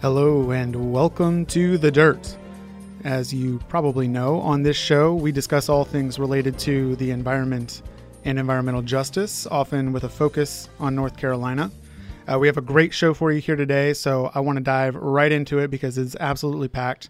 [0.00, 2.36] Hello, and welcome to The Dirt.
[3.04, 7.82] As you probably know, on this show, we discuss all things related to the environment
[8.24, 11.70] and environmental justice, often with a focus on North Carolina.
[12.30, 14.94] Uh, we have a great show for you here today, so I want to dive
[14.94, 17.08] right into it because it's absolutely packed.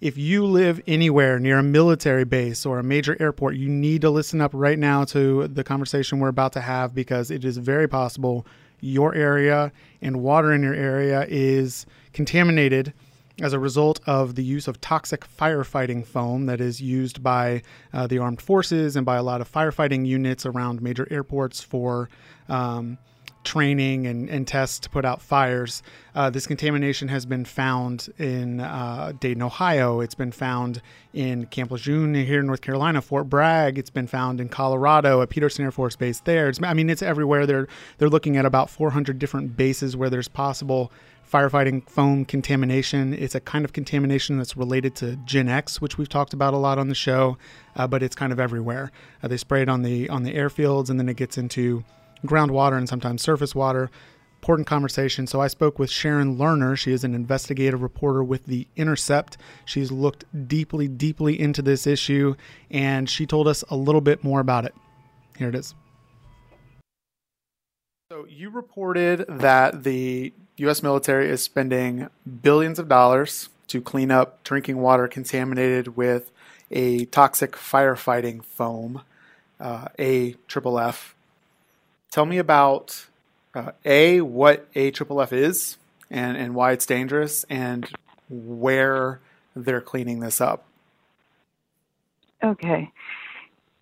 [0.00, 4.10] If you live anywhere near a military base or a major airport, you need to
[4.10, 7.88] listen up right now to the conversation we're about to have because it is very
[7.88, 8.44] possible
[8.80, 9.72] your area
[10.02, 12.92] and water in your area is contaminated
[13.40, 18.06] as a result of the use of toxic firefighting foam that is used by uh,
[18.06, 22.08] the armed forces and by a lot of firefighting units around major airports for
[22.48, 22.96] um,
[23.44, 25.82] training and, and tests to put out fires.
[26.14, 30.00] Uh, this contamination has been found in uh, Dayton, Ohio.
[30.00, 30.80] It's been found
[31.12, 33.78] in Camp Lejeune here in North Carolina, Fort Bragg.
[33.78, 36.48] It's been found in Colorado at Peterson Air Force Base there.
[36.48, 37.46] It's, I mean, it's everywhere.
[37.46, 40.90] They're, they're looking at about 400 different bases where there's possible
[41.30, 43.12] firefighting foam contamination.
[43.12, 46.78] It's a kind of contamination that's related to GenX, which we've talked about a lot
[46.78, 47.38] on the show,
[47.76, 48.92] uh, but it's kind of everywhere.
[49.22, 51.82] Uh, they spray it on the on the airfields, and then it gets into
[52.26, 53.90] groundwater and sometimes surface water.
[54.40, 55.26] Important conversation.
[55.26, 56.76] So I spoke with Sharon Lerner.
[56.76, 59.38] She is an investigative reporter with The Intercept.
[59.64, 62.34] She's looked deeply, deeply into this issue,
[62.70, 64.74] and she told us a little bit more about it.
[65.38, 65.74] Here it is.
[68.10, 70.82] So you reported that the U.S.
[70.82, 72.08] military is spending
[72.42, 76.30] billions of dollars to clean up drinking water contaminated with
[76.70, 79.02] a toxic firefighting foam,
[79.58, 81.13] uh, A triple F.
[82.14, 83.06] Tell me about
[83.56, 87.90] uh, A, what A triple F is and, and why it's dangerous, and
[88.30, 89.18] where
[89.56, 90.64] they're cleaning this up.
[92.44, 92.92] Okay.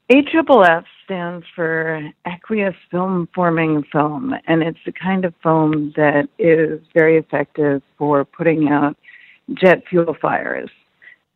[0.09, 6.81] AFFF stands for aqueous film forming foam, and it's the kind of foam that is
[6.95, 8.97] very effective for putting out
[9.53, 10.71] jet fuel fires.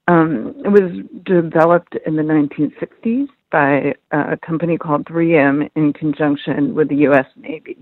[0.08, 6.88] Um, it was developed in the 1960s by a company called 3M in conjunction with
[6.88, 7.26] the U.S.
[7.36, 7.78] Navy.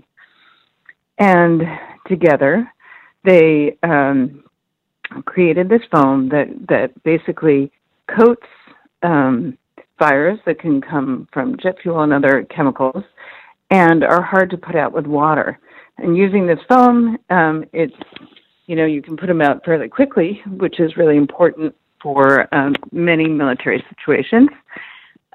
[1.17, 1.61] And
[2.07, 2.71] together,
[3.23, 4.43] they um,
[5.25, 7.71] created this foam that, that basically
[8.15, 8.47] coats
[9.03, 9.57] um,
[9.97, 13.03] fires that can come from jet fuel and other chemicals
[13.71, 15.59] and are hard to put out with water.
[15.97, 17.95] And using this foam, um, it's,
[18.67, 21.73] you know, you can put them out fairly quickly, which is really important
[22.05, 24.49] for um, many military situations.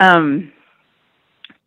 [0.00, 0.52] Um,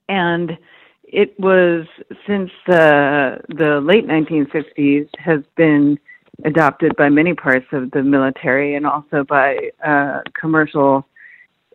[0.08, 0.58] and
[1.04, 1.86] it was
[2.26, 6.00] since the the late 1960s has been
[6.46, 11.06] adopted by many parts of the military and also by uh, commercial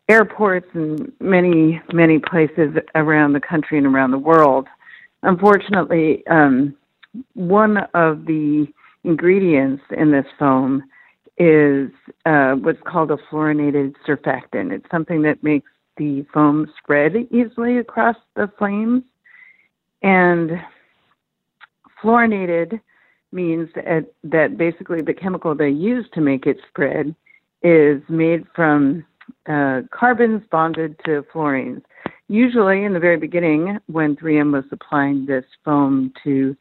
[0.08, 4.66] airports and many, many places around the country and around the world.
[5.22, 6.74] Unfortunately, um,
[7.34, 8.66] one of the
[9.04, 10.82] ingredients in this foam
[11.38, 11.90] is
[12.26, 14.72] uh, what's called a fluorinated surfactant.
[14.72, 19.02] It's something that makes the foam spread easily across the flames.
[20.02, 20.60] And
[22.02, 22.80] fluorinated
[23.32, 27.14] means that, that basically the chemical they use to make it spread
[27.62, 29.04] is made from
[29.48, 31.82] uh, carbons bonded to fluorines.
[32.28, 36.56] Usually, in the very beginning, when 3M was supplying this foam to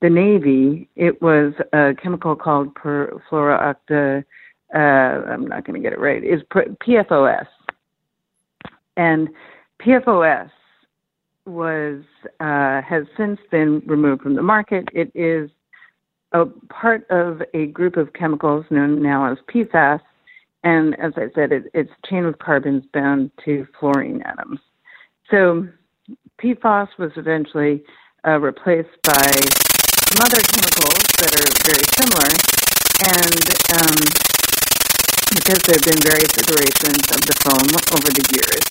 [0.00, 4.24] the Navy, it was a chemical called perfluoroocta.
[4.74, 6.22] Uh, I'm not going to get it right.
[6.22, 7.46] Is PFOS,
[8.96, 9.28] and
[9.84, 10.50] PFOS
[11.46, 12.02] was
[12.38, 14.88] uh, has since been removed from the market.
[14.94, 15.50] It is
[16.32, 20.00] a part of a group of chemicals known now as PFAS,
[20.62, 24.60] and as I said, it, it's chain of carbons bound to fluorine atoms.
[25.30, 25.66] So
[26.42, 27.82] PFOS was eventually
[28.26, 29.32] uh, replaced by
[30.18, 32.30] other chemicals that are very similar,
[33.06, 33.46] and
[33.78, 33.98] um,
[35.30, 38.64] because there have been various iterations of the foam over the years.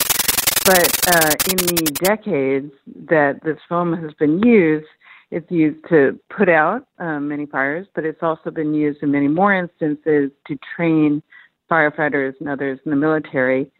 [0.64, 2.72] But uh, in the decades
[3.08, 4.86] that this foam has been used,
[5.30, 9.28] it's used to put out um, many fires, but it's also been used in many
[9.28, 11.22] more instances to train
[11.70, 13.70] firefighters and others in the military.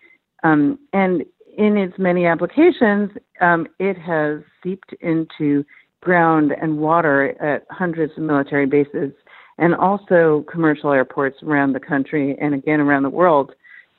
[0.43, 1.25] Um, and
[1.59, 3.11] in its many applications,
[3.41, 5.65] um, it has seeped into
[6.01, 9.13] ground and water at hundreds of military bases
[9.59, 13.53] and also commercial airports around the country and again around the world,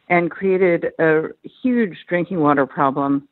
[0.09, 1.27] and created a
[1.63, 3.27] huge drinking water problem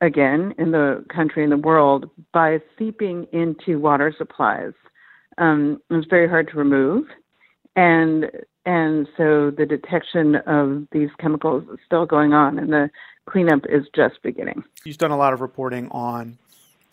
[0.00, 4.72] again in the country and the world by seeping into water supplies.
[5.38, 7.06] Um, it was very hard to remove,
[7.74, 8.30] and
[8.66, 12.90] and so the detection of these chemicals is still going on, and the
[13.26, 14.62] cleanup is just beginning.
[14.84, 16.38] You've done a lot of reporting on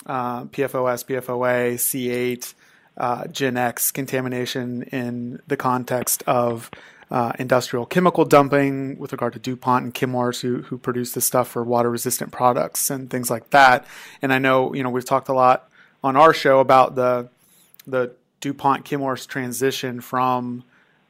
[0.06, 2.54] uh, PFOS, PFOA, C8.
[2.98, 6.70] uh, GenX contamination in the context of
[7.10, 11.50] uh, industrial chemical dumping with regard to DuPont and Chemours who, who produce this stuff
[11.50, 13.86] for water resistant products and things like that.
[14.22, 15.70] And I know, you know, we've talked a lot
[16.04, 17.28] on our show about the,
[17.86, 20.64] the DuPont Chemours transition from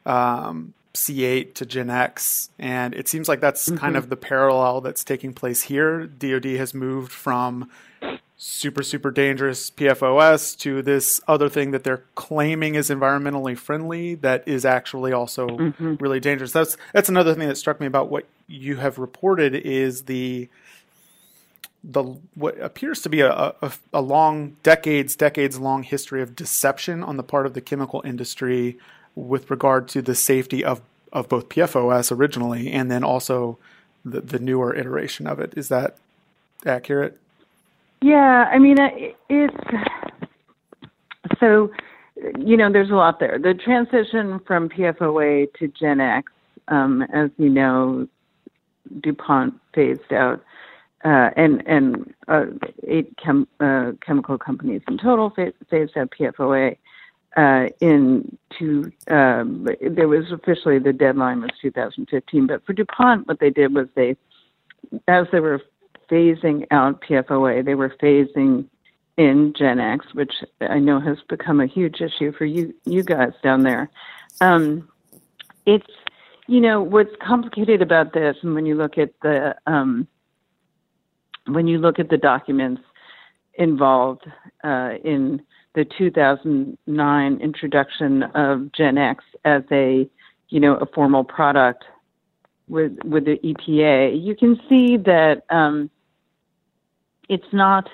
[0.05, 2.49] um, C8 to GenX.
[2.57, 3.77] And it seems like that's mm-hmm.
[3.77, 6.07] kind of the parallel that's taking place here.
[6.07, 7.69] DoD has moved from
[8.43, 14.43] super super dangerous PFOS to this other thing that they're claiming is environmentally friendly that
[14.47, 15.93] is actually also mm-hmm.
[15.99, 16.51] really dangerous.
[16.51, 20.49] That's that's another thing that struck me about what you have reported is the
[21.83, 22.01] the
[22.33, 27.17] what appears to be a, a, a long decades decades long history of deception on
[27.17, 28.75] the part of the chemical industry
[29.13, 30.81] with regard to the safety of
[31.13, 33.59] of both PFOS originally and then also
[34.03, 35.53] the, the newer iteration of it.
[35.55, 35.95] Is that
[36.65, 37.20] accurate?
[38.01, 38.77] Yeah, I mean,
[39.29, 39.55] it's
[41.39, 41.71] so
[42.39, 43.39] you know, there's a lot there.
[43.39, 46.23] The transition from PFOA to GenX,
[46.67, 48.07] um, as you know,
[49.01, 50.43] DuPont phased out,
[51.03, 52.45] uh, and and uh,
[52.87, 55.31] eight chem, uh, chemical companies in total
[55.69, 56.77] phased out PFOA.
[57.37, 63.39] Uh, in two, um, there was officially the deadline was 2015, but for DuPont, what
[63.39, 64.17] they did was they,
[65.07, 65.61] as they were
[66.11, 67.63] phasing out PFOA.
[67.63, 68.67] They were phasing
[69.17, 73.63] in GenX, which I know has become a huge issue for you you guys down
[73.63, 73.89] there.
[74.41, 74.89] Um,
[75.65, 75.91] it's
[76.47, 80.07] you know what's complicated about this, and when you look at the um,
[81.47, 82.81] when you look at the documents
[83.55, 84.25] involved
[84.63, 85.41] uh, in
[85.73, 90.09] the 2009 introduction of GenX as a
[90.49, 91.83] you know a formal product
[92.67, 95.89] with with the EPA, you can see that um,
[97.31, 97.89] it's not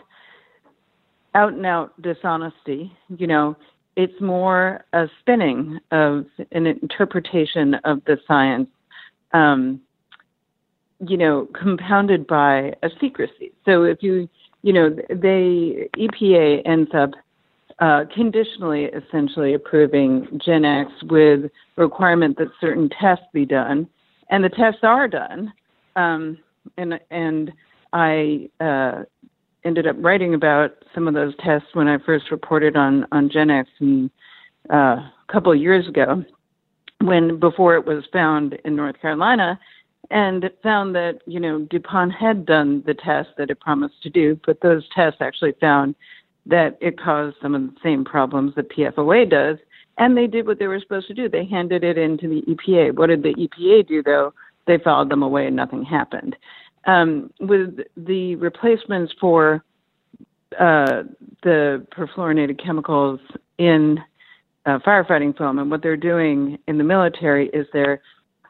[1.36, 2.92] out and out dishonesty.
[3.16, 3.56] You know,
[3.95, 8.69] it's more a spinning of an interpretation of the science,
[9.34, 9.80] um,
[11.07, 13.54] you know, compounded by a secrecy.
[13.63, 14.28] So if you,
[14.63, 17.12] you know, they EPA ends up
[17.78, 23.88] uh, conditionally, essentially approving GenX with requirement that certain tests be done,
[24.31, 25.54] and the tests are done.
[25.95, 26.39] Um,
[26.78, 27.51] and and
[27.94, 29.04] I uh,
[29.63, 33.65] ended up writing about some of those tests when I first reported on on GenX
[33.80, 34.09] and,
[34.69, 36.24] uh, a couple of years ago,
[37.01, 39.59] when before it was found in North Carolina,
[40.09, 44.39] and found that you know DuPont had done the test that it promised to do,
[44.45, 45.95] but those tests actually found
[46.45, 49.57] that it caused some of the same problems that PFOA does,
[49.98, 51.27] and they did what they were supposed to do.
[51.27, 52.95] They handed it into the EPA.
[52.95, 54.33] What did the EPA do though?
[54.65, 56.36] They filed them away and nothing happened
[56.88, 59.63] um, with the replacements for
[60.60, 61.04] uh,
[61.44, 63.19] the perfluorinated chemicals
[63.57, 64.00] in
[64.66, 68.01] uh, firefighting foam, and what they're doing in the military is they're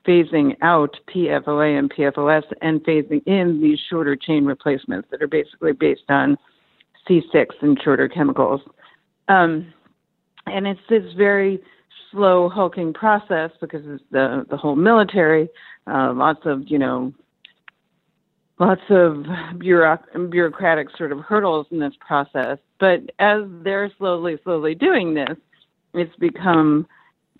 [0.08, 5.74] phasing out PFOA and PFOS and phasing in these shorter chain replacements that are basically
[5.74, 6.38] based on
[7.10, 8.62] C6 and shorter chemicals.
[9.28, 9.74] Um,
[10.46, 11.62] and it's this very
[12.12, 15.50] slow hulking process because it's the the whole military,
[15.88, 17.14] uh, lots of you know
[18.60, 19.26] lots of
[19.60, 22.58] bureauc- bureaucratic sort of hurdles in this process.
[22.80, 25.38] But as they're slowly, slowly doing this,
[25.94, 26.88] it's become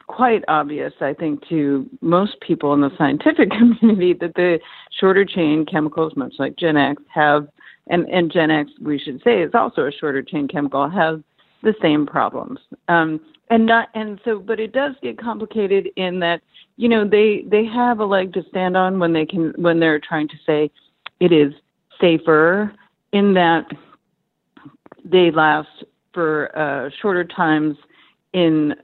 [0.08, 3.50] quite obvious, I think, to most people in the scientific
[3.80, 4.60] community that the
[5.00, 7.48] shorter chain chemicals, much like GenX, have,
[7.88, 11.22] and, and GenX, we should say, is also a shorter chain chemical, have
[11.64, 12.60] the same problems.
[12.88, 16.42] Um, and not, and so, but it does get complicated in that,
[16.76, 20.00] you know, they they have a leg to stand on when they can when they're
[20.00, 20.70] trying to say,
[21.20, 21.54] it is
[22.00, 22.74] safer
[23.12, 23.66] in that
[25.04, 25.84] they last
[26.14, 27.78] for uh, shorter times
[28.34, 28.76] in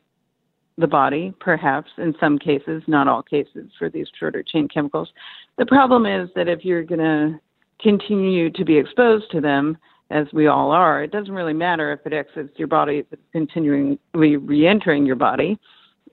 [0.77, 5.09] the body, perhaps in some cases, not all cases for these shorter chain chemicals.
[5.57, 7.39] The problem is that if you're going to
[7.79, 9.77] continue to be exposed to them,
[10.09, 13.21] as we all are, it doesn't really matter if it exits your body, if it's
[13.31, 15.57] continually re entering your body.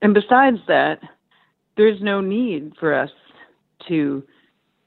[0.00, 1.00] And besides that,
[1.77, 3.11] there's no need for us
[3.89, 4.23] to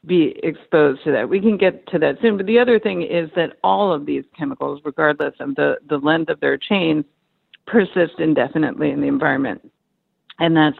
[0.05, 1.29] be exposed to that.
[1.29, 2.37] We can get to that soon.
[2.37, 6.29] But the other thing is that all of these chemicals, regardless of the, the length
[6.29, 7.05] of their chain,
[7.65, 9.69] persist indefinitely in the environment.
[10.39, 10.79] And that's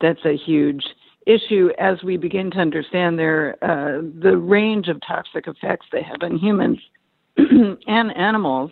[0.00, 0.84] that's a huge
[1.26, 6.16] issue as we begin to understand their uh, the range of toxic effects they have
[6.22, 6.78] on humans
[7.36, 8.70] and animals.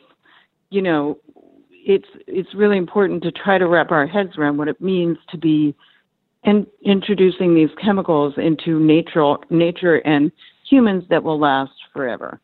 [0.71, 1.19] You know,
[1.71, 5.39] it's it's really important to try to wrap our heads around what it means to
[5.39, 5.75] be
[6.45, 10.33] and introducing these chemicals into nature, nature and
[10.69, 12.41] humans that will last forever.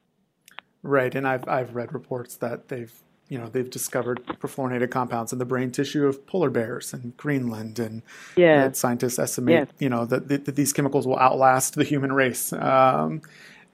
[0.83, 2.93] Right, and I've I've read reports that they've
[3.29, 7.79] you know they've discovered perfluorinated compounds in the brain tissue of polar bears in Greenland,
[7.79, 8.03] and
[8.37, 8.71] yeah.
[8.73, 9.69] scientists estimate yes.
[9.79, 12.53] you know that, that, these chemicals will outlast the human race.
[12.53, 13.23] Um,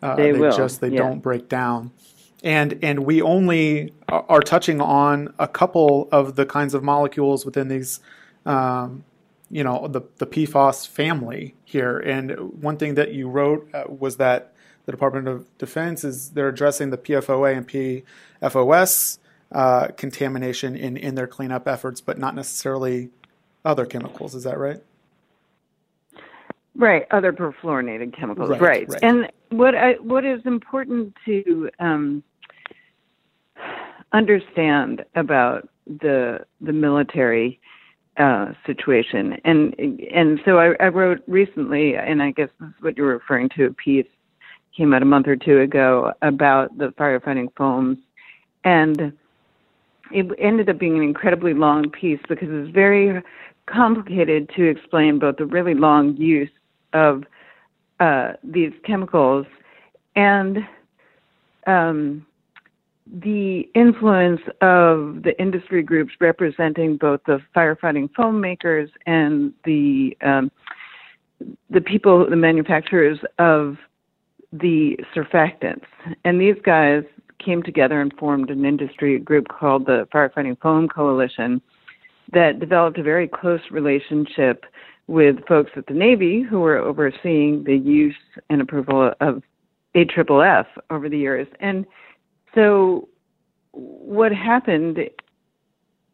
[0.00, 0.56] uh, they, they, will.
[0.56, 0.98] just they yeah.
[0.98, 1.90] don't break down,
[2.42, 7.68] and and we only are touching on a couple of the kinds of molecules within
[7.68, 8.00] these.
[8.46, 9.04] Um,
[9.52, 12.30] you know the the PFAS family here, and
[12.62, 14.54] one thing that you wrote uh, was that
[14.86, 17.68] the Department of Defense is they're addressing the PFOA and
[18.42, 19.18] PFOS
[19.52, 23.10] uh, contamination in, in their cleanup efforts, but not necessarily
[23.62, 24.34] other chemicals.
[24.34, 24.82] Is that right?
[26.74, 28.48] Right, other perfluorinated chemicals.
[28.48, 28.88] Right, right.
[28.88, 29.02] right.
[29.02, 32.24] And what I, what is important to um,
[34.14, 37.60] understand about the the military
[38.18, 42.96] uh, situation, and and so I, I wrote recently, and I guess this is what
[42.96, 44.06] you're referring to, a piece
[44.76, 47.98] came out a month or two ago about the firefighting foams,
[48.64, 49.12] and
[50.10, 53.22] it ended up being an incredibly long piece because it's very
[53.66, 56.50] complicated to explain both the really long use
[56.92, 57.24] of
[58.00, 59.46] uh, these chemicals
[60.16, 60.58] and
[61.66, 62.26] um,
[63.06, 70.50] the influence of the industry groups representing both the firefighting foam makers and the um,
[71.70, 73.76] the people, the manufacturers of
[74.52, 75.84] the surfactants.
[76.24, 77.02] And these guys
[77.44, 81.60] came together and formed an industry group called the Firefighting Foam Coalition
[82.32, 84.64] that developed a very close relationship
[85.06, 88.14] with folks at the Navy who were overseeing the use
[88.48, 89.42] and approval of
[89.94, 91.48] AFFF over the years.
[91.60, 91.84] And
[92.54, 93.08] so
[93.72, 94.98] what happened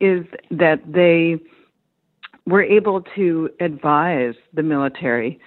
[0.00, 1.38] is that they
[2.46, 5.38] were able to advise the military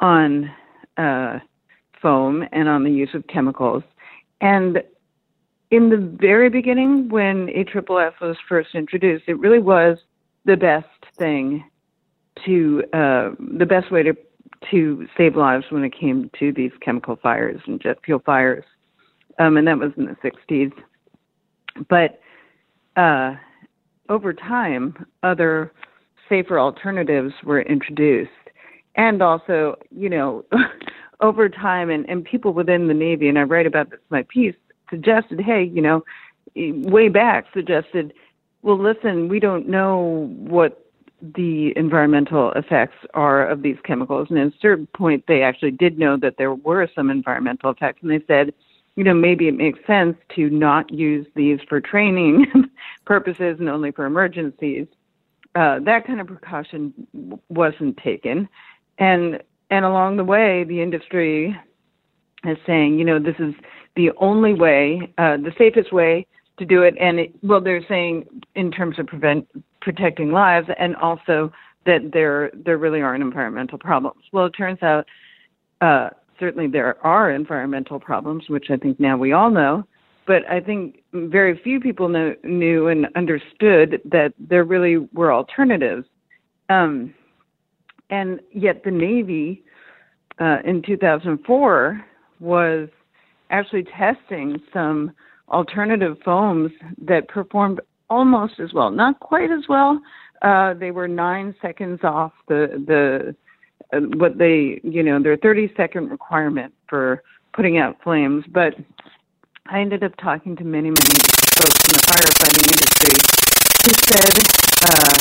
[0.00, 0.50] on
[0.96, 1.38] uh,
[2.00, 3.82] foam and on the use of chemicals.
[4.40, 4.82] And
[5.70, 9.98] in the very beginning, when AFFF was first introduced, it really was
[10.44, 11.64] the best thing
[12.44, 14.14] to uh, the best way to
[14.70, 18.64] to save lives when it came to these chemical fires and jet fuel fires,
[19.38, 20.72] um, and that was in the 60s.
[21.88, 22.20] But
[23.00, 23.36] uh,
[24.08, 25.72] over time, other
[26.28, 28.30] safer alternatives were introduced,
[28.96, 30.44] and also, you know,
[31.20, 34.24] over time, and, and people within the Navy, and I write about this in my
[34.28, 34.54] piece,
[34.90, 36.04] suggested, hey, you know,
[36.54, 38.12] way back suggested,
[38.62, 40.78] well, listen, we don't know what
[41.36, 44.28] the environmental effects are of these chemicals.
[44.28, 48.00] And at a certain point, they actually did know that there were some environmental effects.
[48.02, 48.52] And they said,
[48.96, 52.46] you know, maybe it makes sense to not use these for training
[53.06, 54.86] purposes and only for emergencies.
[55.54, 56.92] Uh, that kind of precaution
[57.48, 58.48] wasn't taken.
[58.98, 61.56] And and along the way, the industry
[62.44, 63.54] is saying, you know, this is
[63.96, 66.26] the only way, uh, the safest way
[66.58, 66.94] to do it.
[67.00, 69.48] And it, well, they're saying in terms of prevent
[69.80, 71.52] protecting lives, and also
[71.86, 74.22] that there there really aren't environmental problems.
[74.32, 75.06] Well, it turns out
[75.80, 79.84] uh, certainly there are environmental problems, which I think now we all know.
[80.26, 86.06] But I think very few people know, knew and understood that there really were alternatives.
[86.68, 87.12] Um,
[88.10, 89.64] and yet the Navy
[90.40, 92.04] uh, in 2004
[92.40, 92.88] was
[93.50, 95.12] actually testing some
[95.48, 96.70] alternative foams
[97.06, 100.00] that performed almost as well, not quite as well.
[100.42, 103.34] Uh, they were nine seconds off the the
[103.92, 107.22] what they you know their 30 second requirement for
[107.52, 108.44] putting out flames.
[108.48, 108.74] But
[109.66, 111.18] I ended up talking to many many
[111.56, 113.14] folks in the firefighting industry
[113.84, 114.34] who said
[114.84, 115.14] uh,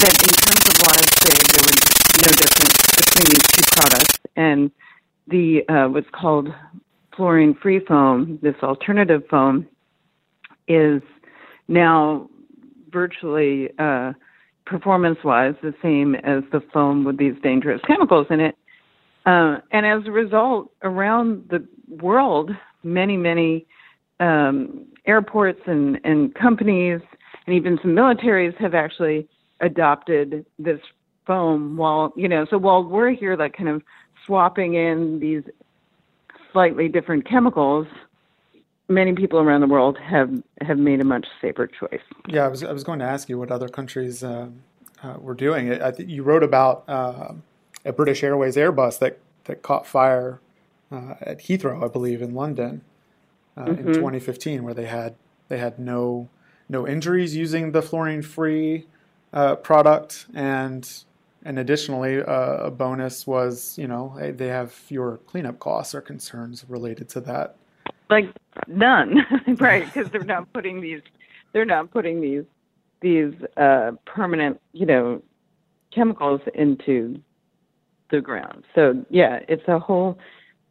[0.00, 1.78] that in terms of lives saved, there was
[2.22, 4.70] no difference between these two products and
[5.28, 6.48] the uh, what's called
[7.16, 9.66] fluorine free foam, this alternative foam,
[10.68, 11.02] is
[11.68, 12.28] now
[12.90, 14.12] virtually uh,
[14.66, 18.56] performance wise the same as the foam with these dangerous chemicals in it.
[19.26, 21.66] Uh, and as a result, around the
[22.02, 22.50] world,
[22.82, 23.66] many, many
[24.20, 27.00] um, airports and, and companies
[27.46, 29.28] and even some militaries have actually
[29.60, 30.80] adopted this
[31.26, 33.82] foam while, you know, so while we're here, like kind of
[34.26, 35.42] swapping in these
[36.52, 37.86] slightly different chemicals,
[38.88, 42.02] many people around the world have have made a much safer choice.
[42.28, 44.48] Yeah, I was I was going to ask you what other countries uh,
[45.02, 45.72] uh, were doing.
[45.82, 47.34] I think you wrote about uh,
[47.84, 50.40] a British Airways Airbus that that caught fire
[50.90, 52.82] uh, at Heathrow, I believe, in London
[53.56, 53.88] uh, mm-hmm.
[53.88, 55.14] in 2015, where they had
[55.48, 56.28] they had no
[56.68, 58.86] no injuries using the fluorine free
[59.32, 61.04] uh, product and
[61.46, 66.64] and additionally, uh, a bonus was, you know, they have fewer cleanup costs or concerns
[66.68, 67.56] related to that.
[68.14, 68.32] Like
[68.68, 69.26] none,
[69.58, 69.84] right?
[69.84, 71.02] Because they're not putting these
[71.52, 72.44] they're not putting these
[73.00, 75.20] these uh, permanent, you know,
[75.92, 77.20] chemicals into
[78.10, 78.64] the ground.
[78.72, 80.16] So yeah, it's a whole.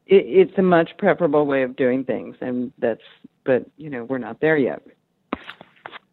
[0.07, 3.01] It, it's a much preferable way of doing things, and that's.
[3.43, 4.81] But you know, we're not there yet.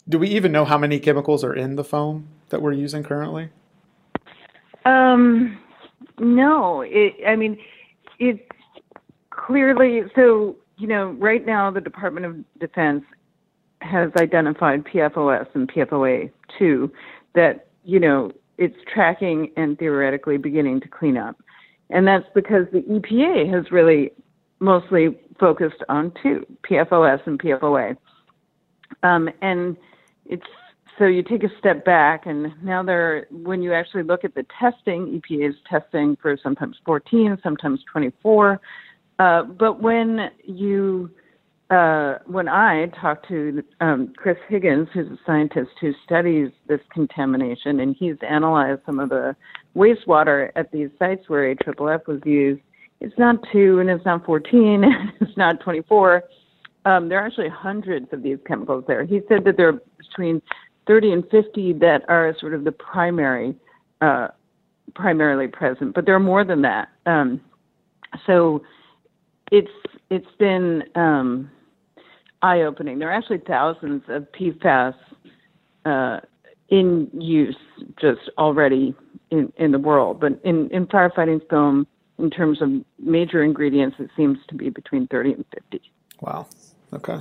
[0.09, 3.51] Do we even know how many chemicals are in the foam that we're using currently?
[4.85, 5.61] Um,
[6.19, 6.81] no.
[6.81, 7.57] It, I mean,
[8.19, 8.43] it's
[9.31, 10.57] clearly so.
[10.81, 13.05] You know, right now the Department of Defense
[13.83, 16.91] has identified PFOS and PFOA too,
[17.35, 21.37] that you know it's tracking and theoretically beginning to clean up.
[21.91, 24.13] And that's because the EPA has really
[24.59, 27.97] mostly focused on two, PFOS and PFOA.
[29.03, 29.77] Um, and
[30.25, 30.47] it's
[30.99, 34.45] so you take a step back, and now there, when you actually look at the
[34.59, 38.61] testing, EPA is testing for sometimes 14, sometimes 24.
[39.21, 41.11] Uh, but when you
[41.69, 47.81] uh, when I talked to um, Chris Higgins, who's a scientist who studies this contamination,
[47.81, 49.37] and he's analyzed some of the
[49.77, 52.63] wastewater at these sites where AFFF was used,
[53.01, 56.25] it's not two and it's not 14, and it's not 24.
[56.87, 59.05] Um, there are actually hundreds of these chemicals there.
[59.05, 60.43] He said that there are between
[60.87, 63.55] 30 and 50 that are sort of the primary,
[64.01, 64.29] uh,
[64.95, 66.89] primarily present, but there are more than that.
[67.07, 67.41] Um,
[68.27, 68.63] so
[69.51, 69.71] it's
[70.11, 71.51] it's been um,
[72.43, 72.99] eye opening.
[72.99, 74.95] There are actually thousands of PFAS
[75.85, 76.21] uh,
[76.69, 77.57] in use
[78.01, 78.95] just already
[79.31, 80.21] in, in the world.
[80.21, 81.87] But in, in firefighting foam,
[82.19, 85.93] in terms of major ingredients, it seems to be between 30 and 50.
[86.21, 86.47] Wow.
[86.93, 87.21] Okay.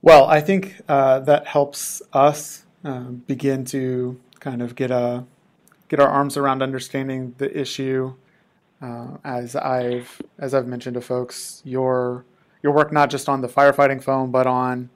[0.00, 5.24] Well, I think uh, that helps us uh, begin to kind of get a
[5.88, 8.14] get our arms around understanding the issue.
[8.80, 12.24] Uh, as I've as I've mentioned to folks, your
[12.62, 14.90] your work not just on the firefighting foam, but on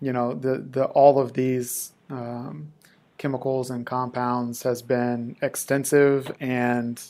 [0.00, 2.72] you know the the all of these um,
[3.18, 7.00] chemicals and compounds has been extensive and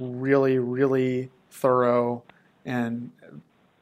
[0.00, 2.24] really really thorough,
[2.64, 3.12] and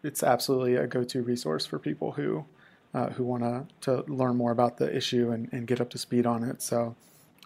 [0.02, 2.44] it's absolutely a go-to resource for people who
[2.92, 5.98] uh, who want to to learn more about the issue and, and get up to
[5.98, 6.60] speed on it.
[6.60, 6.96] So,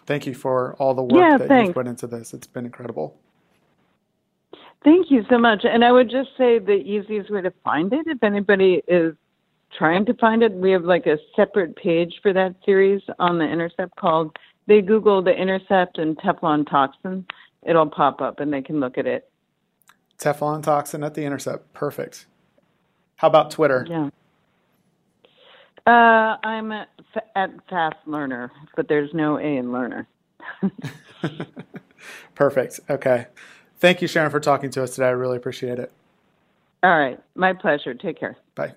[0.05, 1.67] thank you for all the work yeah, that thanks.
[1.67, 2.33] you've put into this.
[2.33, 3.15] It's been incredible.
[4.85, 5.65] Thank you so much.
[5.65, 9.15] And I would just say the easiest way to find it, if anybody is
[9.75, 13.45] trying to find it, we have like a separate page for that series on the
[13.45, 17.25] Intercept called they Google the Intercept and Teflon toxin.
[17.63, 19.27] It'll pop up and they can look at it.
[20.19, 21.73] Teflon toxin at the Intercept.
[21.73, 22.27] Perfect.
[23.15, 23.87] How about Twitter?
[23.89, 24.09] Yeah.
[25.87, 26.89] Uh, I'm at,
[27.35, 30.07] at Fast Learner, but there's no A in Learner.
[32.35, 32.79] Perfect.
[32.89, 33.27] Okay.
[33.79, 35.07] Thank you, Sharon, for talking to us today.
[35.07, 35.91] I really appreciate it.
[36.83, 37.19] All right.
[37.35, 37.93] My pleasure.
[37.93, 38.37] Take care.
[38.55, 38.73] Bye.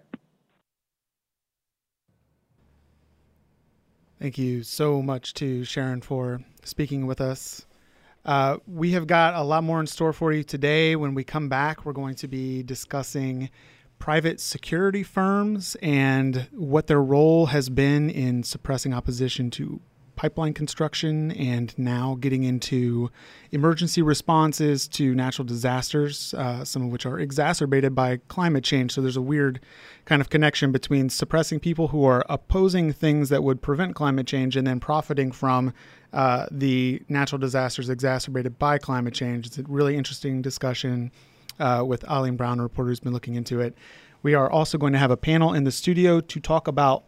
[4.20, 7.66] Thank you so much to Sharon for speaking with us.
[8.24, 10.96] Uh, we have got a lot more in store for you today.
[10.96, 13.48] When we come back, we're going to be discussing
[13.98, 19.80] private security firms and what their role has been in suppressing opposition to
[20.18, 23.08] pipeline construction and now getting into
[23.52, 28.92] emergency responses to natural disasters, uh, some of which are exacerbated by climate change.
[28.92, 29.60] So there's a weird
[30.06, 34.56] kind of connection between suppressing people who are opposing things that would prevent climate change
[34.56, 35.72] and then profiting from
[36.12, 39.46] uh, the natural disasters exacerbated by climate change.
[39.46, 41.12] It's a really interesting discussion
[41.60, 43.78] uh, with Alleen Brown, a reporter who's been looking into it.
[44.24, 47.04] We are also going to have a panel in the studio to talk about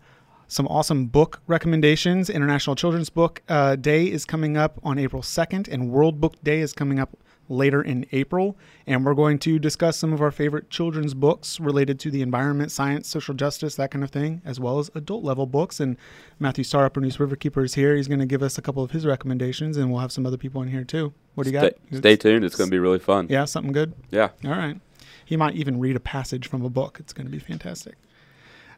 [0.50, 2.28] some awesome book recommendations.
[2.28, 6.58] International Children's Book uh, Day is coming up on April 2nd, and World Book Day
[6.58, 7.16] is coming up
[7.48, 8.56] later in April.
[8.84, 12.72] And we're going to discuss some of our favorite children's books related to the environment,
[12.72, 15.78] science, social justice, that kind of thing, as well as adult level books.
[15.78, 15.96] And
[16.40, 17.94] Matthew Starup, our Neuse Riverkeeper, is here.
[17.94, 20.36] He's going to give us a couple of his recommendations, and we'll have some other
[20.36, 21.12] people in here too.
[21.36, 21.74] What do you got?
[21.90, 22.44] Stay, stay tuned.
[22.44, 23.28] It's going to be really fun.
[23.30, 23.94] Yeah, something good?
[24.10, 24.30] Yeah.
[24.44, 24.80] All right.
[25.24, 26.96] He might even read a passage from a book.
[26.98, 27.94] It's going to be fantastic.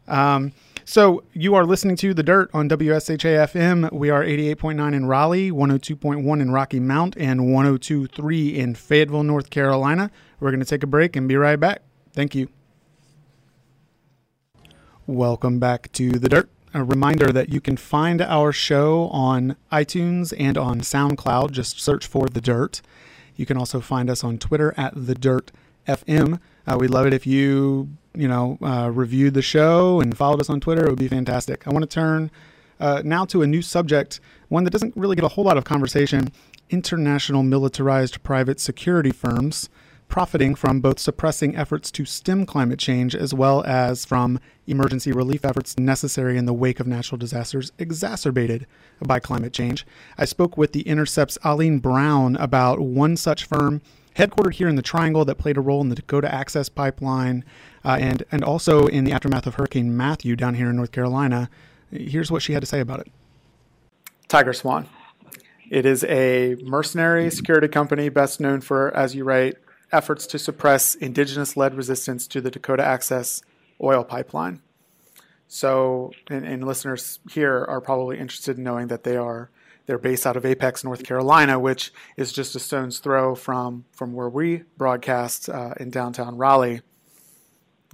[0.07, 0.53] Um,
[0.85, 3.91] so you are listening to The Dirt on WSHA FM.
[3.93, 10.11] We are 88.9 in Raleigh, 102.1 in Rocky Mount, and 102.3 in Fayetteville, North Carolina.
[10.39, 11.83] We're going to take a break and be right back.
[12.11, 12.49] Thank you.
[15.07, 16.49] Welcome back to The Dirt.
[16.73, 21.51] A reminder that you can find our show on iTunes and on SoundCloud.
[21.51, 22.81] Just search for The Dirt.
[23.35, 25.51] You can also find us on Twitter at The Dirt
[25.87, 26.39] FM.
[26.67, 30.49] Uh, we'd love it if you, you know, uh, reviewed the show and followed us
[30.49, 30.85] on Twitter.
[30.85, 31.67] It would be fantastic.
[31.67, 32.31] I want to turn
[32.79, 35.63] uh, now to a new subject, one that doesn't really get a whole lot of
[35.63, 36.31] conversation
[36.69, 39.69] international militarized private security firms
[40.07, 45.43] profiting from both suppressing efforts to stem climate change as well as from emergency relief
[45.43, 48.67] efforts necessary in the wake of natural disasters exacerbated
[49.01, 49.85] by climate change.
[50.17, 53.81] I spoke with The Intercept's Alleen Brown about one such firm
[54.15, 57.43] headquartered here in the Triangle that played a role in the Dakota Access Pipeline
[57.85, 61.49] uh, and, and also in the aftermath of Hurricane Matthew down here in North Carolina.
[61.91, 63.11] Here's what she had to say about it.
[64.29, 64.87] TigerSwan.
[65.69, 69.55] It is a mercenary security company best known for, as you write,
[69.91, 73.41] efforts to suppress indigenous led resistance to the Dakota Access
[73.81, 74.61] oil pipeline.
[75.47, 79.51] So, and, and, listeners here are probably interested in knowing that they are
[79.85, 84.13] they're based out of Apex, North Carolina, which is just a stone's throw from from
[84.13, 86.81] where we broadcast uh, in downtown Raleigh.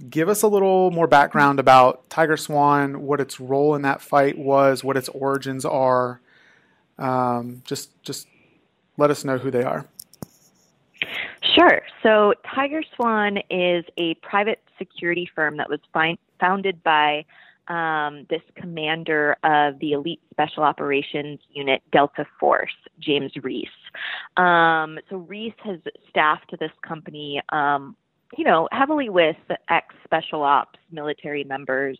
[0.08, 4.82] Give us a little more background about TigerSwan, what its role in that fight was,
[4.82, 6.20] what its origins are.
[6.98, 8.26] Um, just just
[8.96, 9.86] let us know who they are.
[11.54, 11.82] Sure.
[12.02, 17.24] So Tiger Swan is a private security firm that was find, founded by
[17.68, 23.68] um, this commander of the Elite Special Operations Unit Delta Force, James Reese.
[24.36, 27.96] Um, so Reese has staffed this company, um,
[28.36, 29.36] you know, heavily with
[29.68, 31.98] ex special ops military members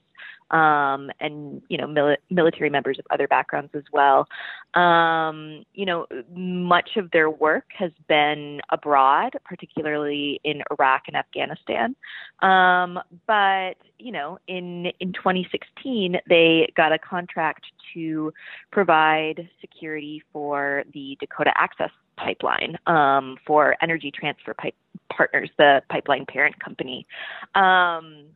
[0.51, 4.27] um, and you know mili- military members of other backgrounds as well.
[4.75, 11.95] Um, you know, much of their work has been abroad, particularly in Iraq and Afghanistan.
[12.41, 18.33] Um, but you know, in in 2016, they got a contract to
[18.73, 21.91] provide security for the Dakota Access
[22.23, 24.75] Pipeline um, for Energy Transfer Pipe
[25.11, 27.07] Partners, the pipeline parent company.
[27.55, 28.27] Um,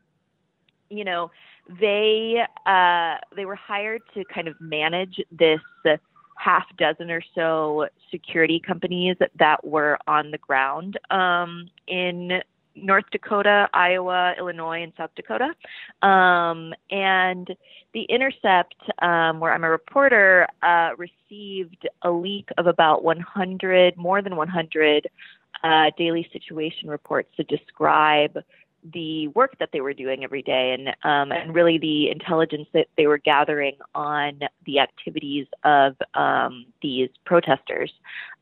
[0.91, 1.31] you know,
[1.81, 5.61] they uh, they were hired to kind of manage this
[6.37, 12.43] half dozen or so security companies that were on the ground um, in
[12.75, 15.55] North Dakota, Iowa, Illinois, and South Dakota.
[16.07, 17.49] Um, and
[17.93, 24.23] the Intercept, um, where I'm a reporter, uh, received a leak of about 100, more
[24.23, 25.09] than 100
[25.63, 28.39] uh, daily situation reports to describe
[28.93, 32.87] the work that they were doing every day and um, and really the intelligence that
[32.99, 37.91] they were gathering on the activities of um, these protesters.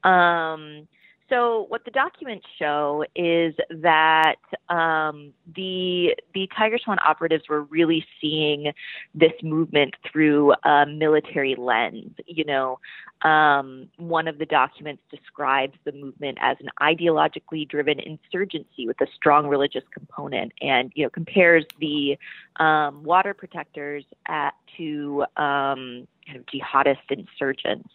[0.03, 0.88] Um,
[1.33, 4.37] so what the documents show is that
[4.68, 8.73] um, the the TigerSwan operatives were really seeing
[9.14, 12.12] this movement through a military lens.
[12.27, 12.79] You know,
[13.23, 19.07] um, one of the documents describes the movement as an ideologically driven insurgency with a
[19.14, 22.18] strong religious component, and you know compares the
[22.57, 27.88] um, water protectors at, to um, kind of jihadist insurgents.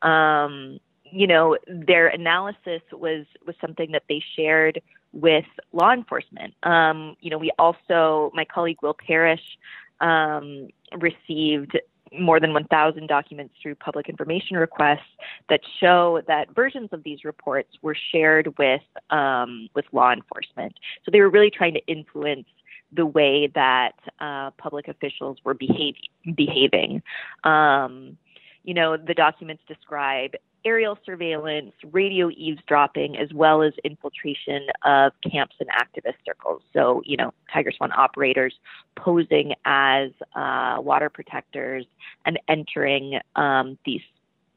[0.00, 0.80] Um,
[1.12, 4.80] you know, their analysis was was something that they shared
[5.12, 6.54] with law enforcement.
[6.62, 9.58] Um, you know, we also, my colleague Will Parrish
[10.00, 10.68] um,
[10.98, 11.78] received
[12.18, 15.10] more than 1,000 documents through public information requests
[15.48, 20.74] that show that versions of these reports were shared with um, with law enforcement.
[21.04, 22.46] So they were really trying to influence
[22.92, 27.02] the way that uh, public officials were behaving.
[27.44, 28.16] Um,
[28.64, 35.54] you know, the documents describe aerial surveillance, radio eavesdropping, as well as infiltration of camps
[35.60, 36.62] and activist circles.
[36.72, 38.54] So, you know, TigerSwan operators
[38.96, 41.86] posing as uh, water protectors
[42.26, 44.02] and entering um, these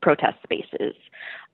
[0.01, 0.95] protest spaces.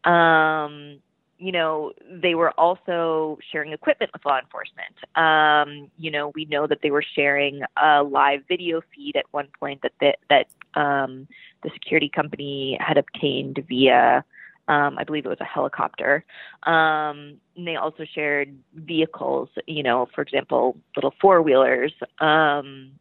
[0.05, 0.99] Um,
[1.39, 4.95] you know, they were also sharing equipment with law enforcement.
[5.15, 9.49] Um, you know, we know that they were sharing a live video feed at one
[9.59, 11.27] point that that um,
[11.63, 14.23] the security company had obtained via
[14.69, 16.25] um, I believe it was a helicopter.
[16.63, 21.93] Um, and they also shared vehicles, you know, for example, little four wheelers.
[22.19, 22.91] Um,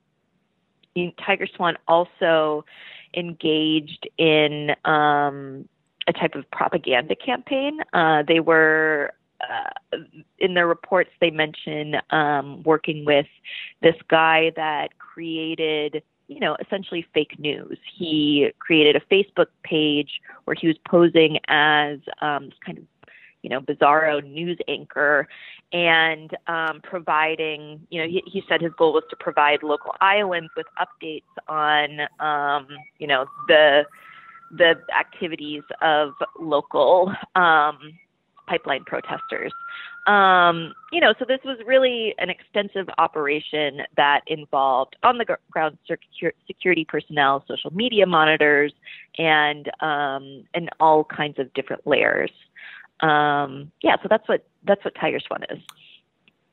[1.24, 2.64] Tiger Swan also
[3.14, 5.68] engaged in um,
[6.06, 7.80] a type of propaganda campaign.
[7.92, 9.98] Uh, they were uh,
[10.38, 13.26] in their reports they mention um, working with
[13.82, 17.78] this guy that created you know, essentially fake news.
[17.96, 22.84] He created a Facebook page where he was posing as um, kind of,
[23.42, 25.28] you know, bizarro news anchor
[25.72, 30.50] and um, providing, you know, he, he said his goal was to provide local Iowans
[30.56, 32.66] with updates on, um,
[32.98, 33.84] you know, the
[34.52, 37.78] the activities of local um,
[38.46, 39.52] pipeline protesters.
[40.06, 45.78] Um, you know, so this was really an extensive operation that involved on the ground
[46.46, 48.72] security personnel, social media monitors,
[49.18, 52.30] and um, and all kinds of different layers.
[53.00, 55.58] um, yeah, so that's what that's what TigerSwan is.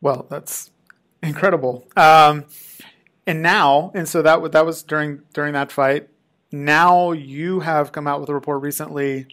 [0.01, 0.71] Well, that's
[1.21, 1.87] incredible.
[1.95, 2.45] Um,
[3.27, 6.09] and now, and so that that was during during that fight.
[6.51, 9.27] Now you have come out with a report recently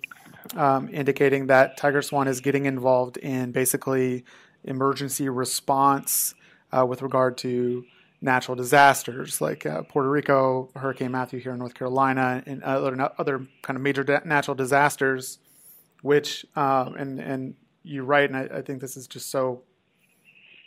[0.57, 4.25] um, indicating that TigerSwan is getting involved in basically
[4.65, 6.35] emergency response
[6.73, 7.85] uh, with regard to
[8.21, 13.47] natural disasters like uh, Puerto Rico, Hurricane Matthew here in North Carolina, and other other
[13.63, 15.39] kind of major natural disasters.
[16.03, 19.63] Which um, and and you write, and I, I think this is just so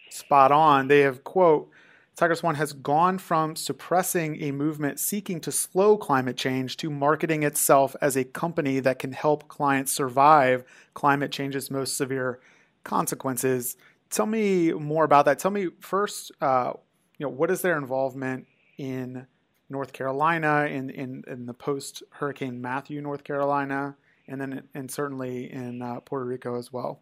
[0.10, 0.88] spot on.
[0.88, 1.70] They have quote
[2.16, 7.96] TigerSwan has gone from suppressing a movement seeking to slow climate change to marketing itself
[8.02, 12.40] as a company that can help clients survive climate change's most severe
[12.84, 13.78] consequences.
[14.12, 15.40] Tell me more about that.
[15.40, 16.74] Tell me first, uh,
[17.18, 18.46] you know, what is their involvement
[18.78, 19.26] in
[19.70, 23.96] North Carolina, in in, in the post Hurricane Matthew North Carolina,
[24.28, 27.02] and then and certainly in uh, Puerto Rico as well.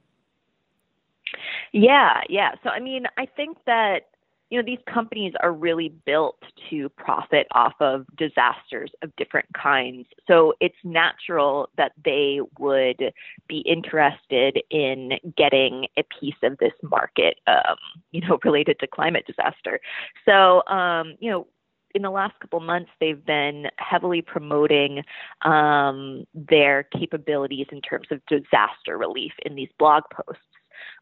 [1.73, 2.51] Yeah, yeah.
[2.63, 4.10] So I mean, I think that
[4.51, 6.35] you know, these companies are really built
[6.69, 10.05] to profit off of disasters of different kinds.
[10.27, 13.13] So it's natural that they would
[13.47, 17.77] be interested in getting a piece of this market, um,
[18.11, 19.79] you know, related to climate disaster.
[20.25, 21.47] So, um, you know,
[21.95, 25.01] in the last couple months, they've been heavily promoting
[25.43, 30.43] um, their capabilities in terms of disaster relief in these blog posts.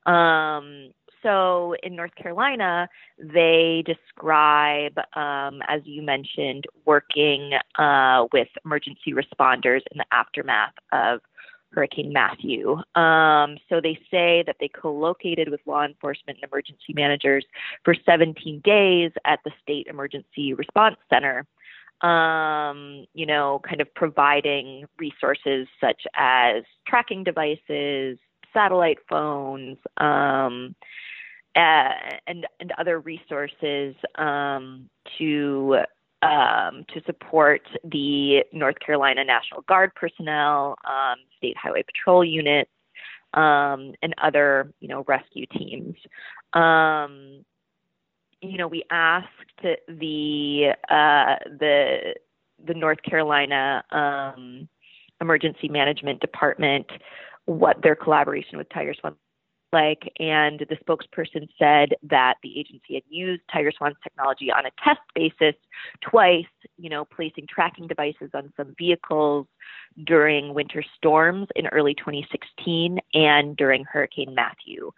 [0.05, 0.91] Um,
[1.23, 9.81] so in North Carolina, they describe, um, as you mentioned, working uh, with emergency responders
[9.91, 11.21] in the aftermath of
[11.71, 12.77] Hurricane Matthew.
[12.95, 17.45] Um, so they say that they co located with law enforcement and emergency managers
[17.83, 21.45] for 17 days at the State Emergency Response Center.
[22.01, 28.17] Um, you know, kind of providing resources such as tracking devices,
[28.53, 30.75] satellite phones, um,
[31.59, 31.91] uh,
[32.27, 35.79] and and other resources um, to
[36.21, 42.71] um, to support the North Carolina National Guard personnel, um, state highway patrol units,
[43.33, 45.95] um, and other you know rescue teams.
[46.53, 47.43] Um,
[48.41, 49.27] you know, we asked
[49.61, 52.15] the uh, the
[52.65, 54.69] the North Carolina um,
[55.19, 56.87] Emergency Management Department
[57.45, 59.15] what their collaboration with TigerSwan
[59.71, 65.01] like, and the spokesperson said that the agency had used TigerSwan's technology on a test
[65.13, 65.55] basis
[66.01, 66.45] twice,
[66.77, 69.47] you know, placing tracking devices on some vehicles
[70.05, 74.91] during winter storms in early 2016 and during Hurricane Matthew.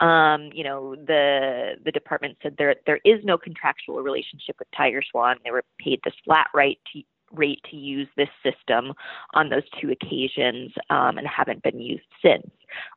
[0.00, 5.36] Um, you know, the the department said there there is no contractual relationship with TigerSwan.
[5.44, 8.92] They were paid this flat rate to rate to use this system
[9.34, 12.50] on those two occasions um, and haven't been used since.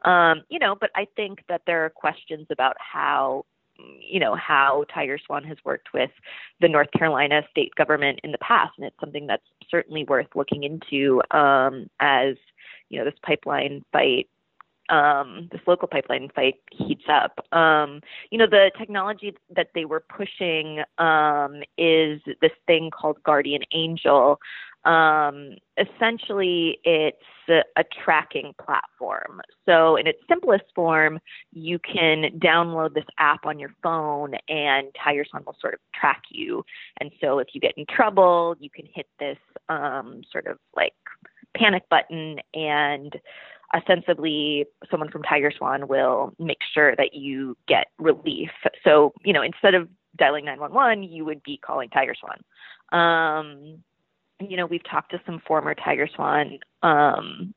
[0.03, 3.45] Um, you know, but I think that there are questions about how
[3.99, 6.11] you know how TigerSwan has worked with
[6.59, 10.63] the North Carolina state government in the past, and it's something that's certainly worth looking
[10.63, 12.35] into um, as
[12.89, 14.27] you know this pipeline fight
[14.91, 17.39] um, this local pipeline fight heats up.
[17.55, 23.61] Um, you know, the technology that they were pushing um, is this thing called Guardian
[23.73, 24.37] Angel.
[24.83, 29.39] Um, essentially, it's a, a, tracking platform.
[29.67, 31.19] So, in its simplest form,
[31.53, 36.65] you can download this app on your phone, and TigerSwan will sort of track you.
[36.99, 39.37] And so, if you get in trouble, you can hit this
[39.69, 40.93] um, sort of like
[41.55, 43.15] panic button and
[43.75, 48.51] ostensibly someone from TigerSwan will make sure that you get relief.
[48.83, 52.97] So, you know, instead of dialing 911, you would be calling TigerSwan.
[52.97, 53.83] Um,
[54.39, 57.53] you know, we've talked to some former TigerSwan um,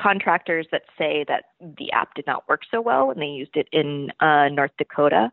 [0.00, 3.68] contractors that say that the app did not work so well when they used it
[3.72, 5.30] in uh, North Dakota.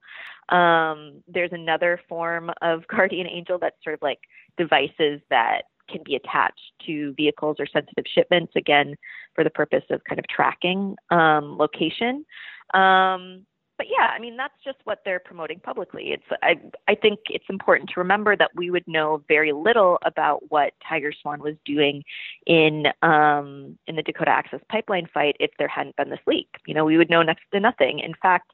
[0.49, 4.19] Um, there's another form of Guardian Angel that's sort of like
[4.57, 8.95] devices that can be attached to vehicles or sensitive shipments, again,
[9.33, 12.25] for the purpose of kind of tracking um, location.
[12.73, 13.45] Um,
[13.77, 16.11] but yeah, I mean that's just what they're promoting publicly.
[16.11, 16.55] It's I
[16.87, 21.39] I think it's important to remember that we would know very little about what TigerSwan
[21.39, 22.03] was doing
[22.47, 26.47] in um, in the Dakota Access Pipeline fight if there hadn't been this leak.
[26.65, 27.99] You know, we would know next to nothing.
[27.99, 28.51] In fact,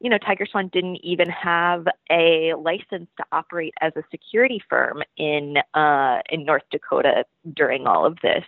[0.00, 5.56] you know, TigerSwan didn't even have a license to operate as a security firm in
[5.74, 8.44] uh, in North Dakota during all of this.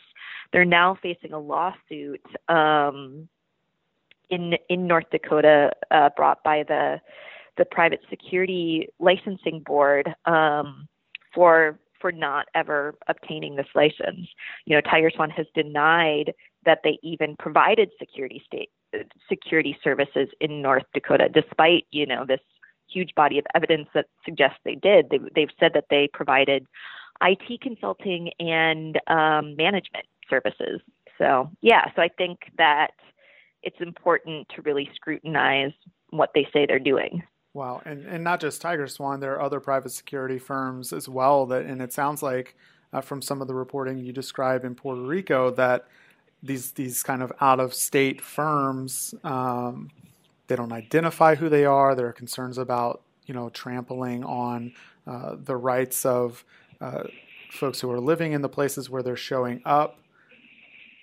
[0.53, 3.29] They're now facing a lawsuit um,
[4.29, 7.01] in in North Dakota uh, brought by the
[7.57, 10.89] the private security licensing board um,
[11.35, 14.29] for for not ever obtaining this license.
[14.67, 18.71] You know, TigerSwan has denied that they even provided security state
[19.29, 22.41] security services in North Dakota, despite you know this
[22.89, 25.11] huge body of evidence that suggests they did.
[25.11, 26.67] They, they've said that they provided
[27.21, 30.81] IT consulting and um, management services.
[31.19, 32.93] So yeah, so I think that
[33.63, 35.73] it's important to really scrutinize
[36.11, 37.23] what they say they're doing.
[37.55, 41.47] Wow, and and not just TigerSwan, there are other private security firms as well.
[41.47, 42.55] That and it sounds like
[42.93, 45.87] uh, from some of the reporting you describe in Puerto Rico that
[46.43, 49.91] these these kind of out of state firms um,
[50.47, 51.95] they don't identify who they are.
[51.95, 54.73] There are concerns about you know trampling on
[55.07, 56.45] uh, the rights of
[56.81, 57.05] uh,
[57.51, 59.99] folks who are living in the places where they're showing up.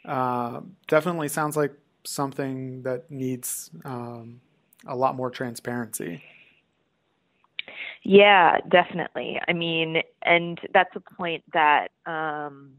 [0.06, 4.42] Uh, definitely sounds like something that needs um,
[4.88, 6.22] a lot more transparency.
[8.04, 9.40] Yeah, definitely.
[9.48, 12.74] I mean, and that's a point that um,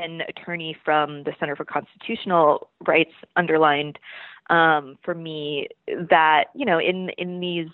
[0.00, 3.98] an attorney from the Center for Constitutional Rights underlined
[4.50, 7.68] um, for me that you know in in these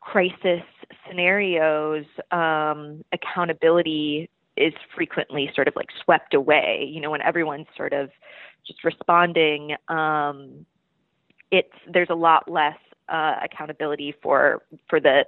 [0.00, 0.62] crisis
[1.06, 6.88] scenarios, um, accountability is frequently sort of like swept away.
[6.90, 8.10] You know, when everyone's sort of
[8.66, 10.66] just responding, um,
[11.50, 15.24] it's there's a lot less uh, accountability for for the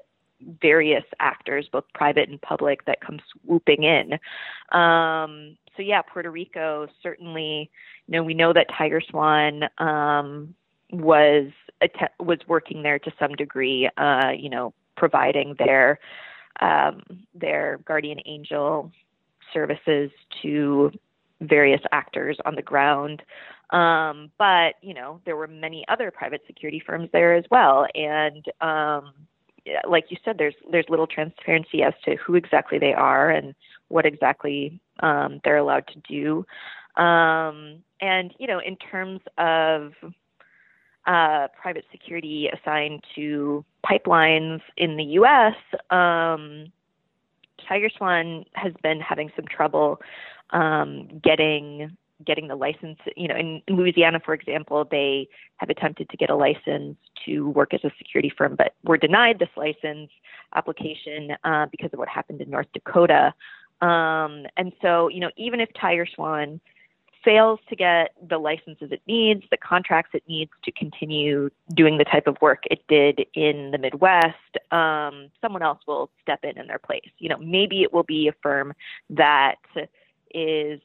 [0.61, 4.15] various actors, both private and public, that come swooping in.
[4.79, 7.71] Um, so yeah, Puerto Rico certainly.
[8.07, 10.55] You know, we know that TigerSwan um,
[10.91, 11.51] was
[12.19, 13.89] was working there to some degree.
[13.97, 15.99] Uh, you know, providing their
[16.61, 17.03] um,
[17.35, 18.91] their guardian angel
[19.53, 20.11] services
[20.43, 20.93] to
[21.41, 23.23] various actors on the ground.
[23.71, 28.45] Um, but you know, there were many other private security firms there as well, and
[28.61, 29.13] um,
[29.89, 33.55] like you said, there's there's little transparency as to who exactly they are and
[33.89, 36.47] what exactly um, they're allowed to do.
[37.03, 39.93] Um, and you know, in terms of
[41.07, 45.55] uh, private security assigned to pipelines in the U.S.,
[45.91, 46.73] um,
[47.69, 50.01] TigerSwan has been having some trouble
[50.51, 52.99] um, getting getting the license.
[53.17, 57.75] You know, in, Louisiana, for example, they have attempted to get a license to work
[57.75, 60.11] as a security firm, but were denied this license
[60.55, 63.35] application uh, because of what happened in North Dakota.
[63.81, 66.61] Um, and so, you know, even if TigerSwan
[67.25, 72.05] fails to get the licenses it needs, the contracts it needs to continue doing the
[72.05, 74.35] type of work it did in the Midwest,
[74.71, 77.11] um, someone else will step in in their place.
[77.19, 78.73] You know, maybe it will be a firm
[79.11, 79.57] that
[80.35, 80.81] is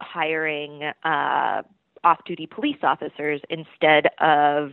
[0.00, 1.62] hiring uh,
[2.04, 4.72] off duty police officers instead of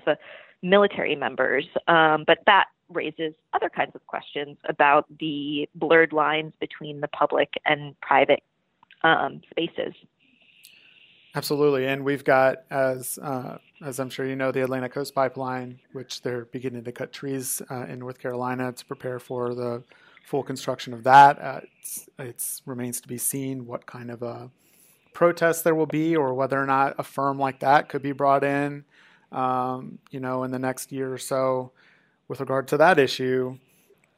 [0.61, 1.65] military members.
[1.87, 7.49] Um, but that raises other kinds of questions about the blurred lines between the public
[7.65, 8.43] and private
[9.03, 9.93] um, spaces.
[11.35, 15.79] Absolutely, and we've got as uh, as I'm sure you know the Atlantic Coast Pipeline,
[15.91, 19.83] which they're beginning to cut trees uh, in North Carolina to prepare for the
[20.25, 21.41] full construction of that.
[21.41, 21.59] Uh,
[22.19, 24.49] it's remains to be seen what kind of a
[25.15, 28.43] protest there will be, or whether or not a firm like that could be brought
[28.43, 28.85] in,
[29.31, 31.71] um, you know, in the next year or so,
[32.27, 33.57] with regard to that issue.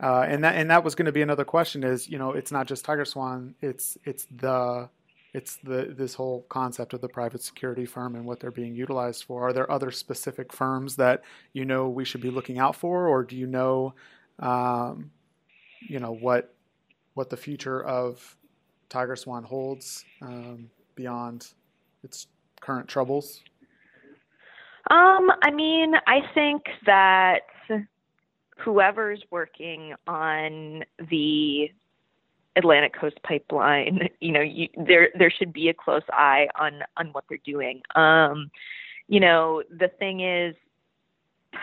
[0.01, 1.83] Uh, and that and that was going to be another question.
[1.83, 3.53] Is you know, it's not just TigerSwan.
[3.61, 4.89] It's it's the
[5.33, 9.23] it's the this whole concept of the private security firm and what they're being utilized
[9.23, 9.47] for.
[9.47, 13.23] Are there other specific firms that you know we should be looking out for, or
[13.23, 13.93] do you know,
[14.39, 15.11] um,
[15.81, 16.53] you know what
[17.13, 18.35] what the future of
[18.89, 21.53] TigerSwan holds um, beyond
[22.03, 22.27] its
[22.59, 23.41] current troubles?
[24.89, 27.41] Um, I mean, I think that
[28.57, 31.69] whoever's working on the
[32.57, 37.07] Atlantic Coast Pipeline, you know, you, there there should be a close eye on on
[37.07, 37.81] what they're doing.
[37.95, 38.49] Um,
[39.07, 40.55] you know, the thing is,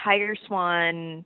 [0.03, 1.25] Tiger Swan,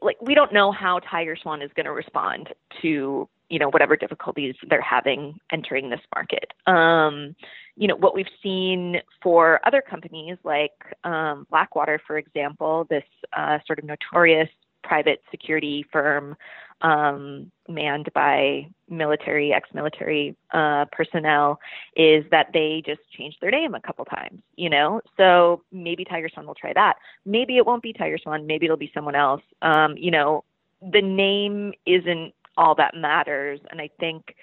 [0.00, 2.50] like we don't know how TigerSwan is going to respond
[2.82, 6.54] to you know whatever difficulties they're having entering this market.
[6.66, 7.36] Um,
[7.76, 10.72] you know what we've seen for other companies like
[11.04, 13.04] um, Blackwater, for example, this
[13.36, 14.48] uh, sort of notorious
[14.82, 16.34] private security firm
[16.80, 21.60] um, manned by military, ex-military uh, personnel,
[21.94, 24.40] is that they just changed their name a couple times.
[24.56, 26.94] You know, so maybe TigerSwan will try that.
[27.26, 28.46] Maybe it won't be TigerSwan.
[28.46, 29.42] Maybe it'll be someone else.
[29.60, 30.42] Um, you know,
[30.80, 33.60] the name isn't all that matters.
[33.70, 34.34] And I think,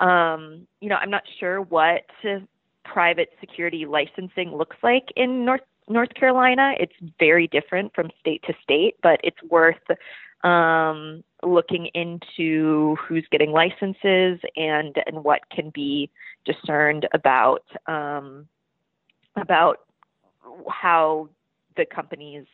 [0.00, 2.02] um, you know, I'm not sure what
[2.84, 6.74] private security licensing looks like in North North Carolina.
[6.80, 9.76] It's very different from state to state, but it's worth
[10.42, 16.10] um, looking into who's getting licenses and and what can be
[16.44, 18.46] discerned about um,
[19.36, 19.80] about
[20.68, 21.28] how
[21.76, 22.46] the companies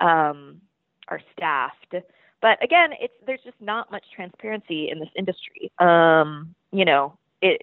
[0.00, 0.60] um,
[1.08, 1.94] are staffed.
[2.40, 5.72] But again, it's there's just not much transparency in this industry.
[5.78, 7.60] Um, you know, it,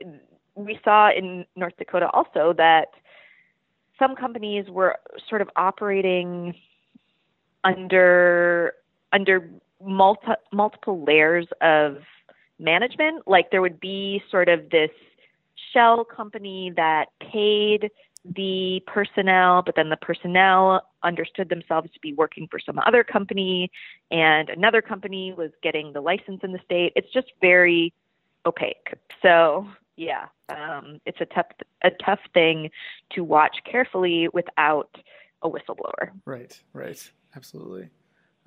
[0.56, 2.88] we saw in North Dakota also that
[3.98, 4.98] some companies were
[5.30, 6.54] sort of operating
[7.64, 8.74] under
[9.14, 9.50] under
[9.84, 11.98] multi, multiple layers of
[12.60, 13.28] management.
[13.28, 14.92] Like there would be sort of this
[15.74, 17.92] shell company that paid
[18.34, 23.70] the personnel, but then the personnel understood themselves to be working for some other company,
[24.12, 26.94] and another company was getting the license in the state.
[26.96, 27.94] It's just very
[28.46, 28.94] opaque.
[29.22, 31.48] So yeah, um, it's a tough
[31.84, 32.70] a tough thing
[33.14, 34.90] to watch carefully without
[35.42, 36.12] a whistleblower.
[36.26, 37.90] Right, right, absolutely.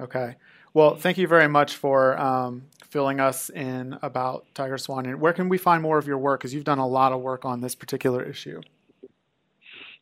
[0.00, 0.36] Okay.
[0.74, 5.04] Well, thank you very much for um, filling us in about TigerSwan.
[5.04, 6.40] And where can we find more of your work?
[6.40, 8.60] Because you've done a lot of work on this particular issue.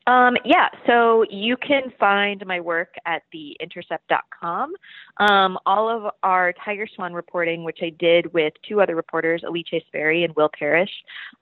[0.07, 4.73] Um, yeah, so you can find my work at theintercept.com.
[5.17, 9.83] Um, all of our TigerSwan reporting, which I did with two other reporters, Ali Chase
[9.93, 10.91] Berry and Will Parrish,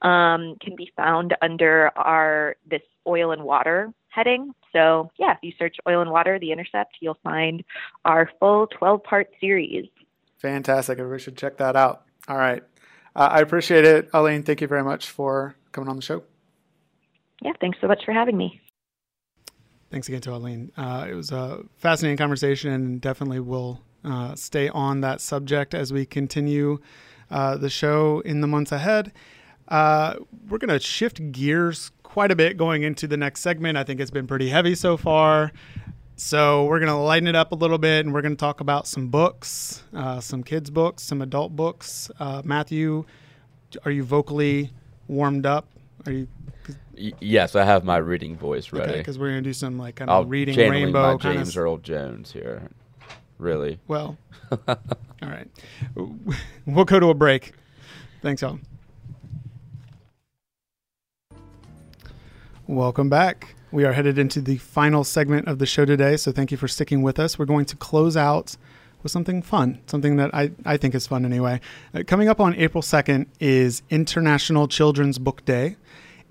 [0.01, 4.55] um, can be found under our this oil and water heading.
[4.73, 7.62] So yeah, if you search oil and water, The Intercept, you'll find
[8.07, 9.87] our full 12-part series.
[10.39, 10.99] Fantastic!
[10.99, 12.05] Everybody should check that out.
[12.29, 12.62] All right,
[13.15, 14.43] uh, I appreciate it, Alleen.
[14.43, 16.23] Thank you very much for coming on the show
[17.45, 18.61] yeah, thanks so much for having me.
[19.91, 20.71] Thanks again to Alleen.
[20.77, 25.93] Uh, it was a fascinating conversation and definitely will uh, stay on that subject as
[25.93, 26.79] we continue
[27.31, 29.13] uh, the show in the months ahead.
[29.69, 30.17] Uh,
[30.49, 33.79] we're going to shift gears quite a bit going into the next segment.
[33.79, 35.53] I think it's been pretty heavy so far.
[36.17, 38.61] So we're going to lighten it up a little bit and we're going to talk
[38.61, 42.11] about some books, uh, some kids' books, some adult books.
[42.19, 43.05] Uh, Matthew,
[43.85, 44.71] are you vocally
[45.09, 45.69] warmed up?
[46.07, 46.29] Are you
[46.97, 48.91] yes, I have my reading voice ready.
[48.91, 51.57] Okay, because we're gonna do some like kind of reading rainbow my James.
[51.57, 52.71] Earl Jones here.
[53.39, 53.81] Really?
[53.89, 54.17] Well,
[54.69, 54.77] all
[55.23, 55.49] right.
[56.67, 57.53] We'll go to a break.
[58.23, 58.61] Thanks, y'all.
[62.67, 63.57] Welcome back.
[63.73, 66.69] We are headed into the final segment of the show today, so thank you for
[66.69, 67.39] sticking with us.
[67.39, 68.57] We're going to close out
[69.05, 71.61] with something fun, something that I, I think is fun anyway.
[71.95, 75.77] Uh, coming up on April 2nd is International Children's Book Day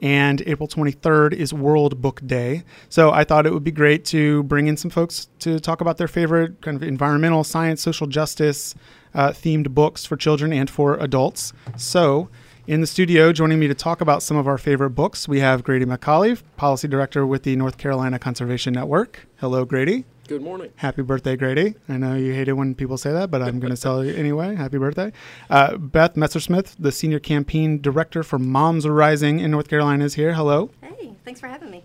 [0.04, 2.64] and April 23rd is World Book Day.
[2.90, 5.98] So I thought it would be great to bring in some folks to talk about
[5.98, 8.76] their favorite kind of environmental, science, social justice
[9.14, 11.54] uh, themed books for children and for adults.
[11.78, 12.30] So
[12.68, 15.64] in the studio, joining me to talk about some of our favorite books, we have
[15.64, 19.28] Grady McCallie, Policy Director with the North Carolina Conservation Network.
[19.38, 20.04] Hello, Grady.
[20.34, 20.72] Good morning.
[20.78, 21.76] Happy birthday, Grady.
[21.88, 24.16] I know you hate it when people say that, but I'm going to tell you
[24.16, 24.56] anyway.
[24.56, 25.12] Happy birthday.
[25.48, 30.34] Uh, Beth Messersmith, the Senior Campaign Director for MomsRising in North Carolina, is here.
[30.34, 30.72] Hello.
[30.82, 31.84] Hey, thanks for having me.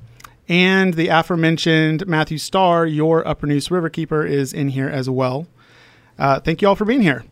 [0.48, 5.46] And the aforementioned Matthew Starr, your Upper Neuse Riverkeeper, is in here as well.
[6.18, 7.26] Uh, thank you all for being here.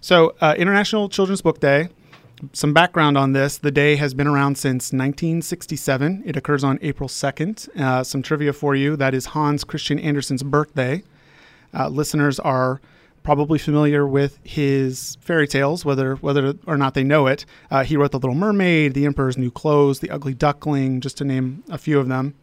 [0.00, 1.88] So, uh, International Children's Book Day
[2.52, 6.22] some background on this the day has been around since 1967.
[6.24, 7.68] It occurs on April 2nd.
[7.78, 11.02] Uh, some trivia for you that is Hans Christian Andersen's birthday.
[11.72, 12.80] Uh, listeners are
[13.22, 17.44] probably familiar with his fairy tales, whether whether or not they know it.
[17.70, 21.24] Uh, he wrote The Little Mermaid, The Emperor's New Clothes, The Ugly Duckling, just to
[21.24, 22.34] name a few of them.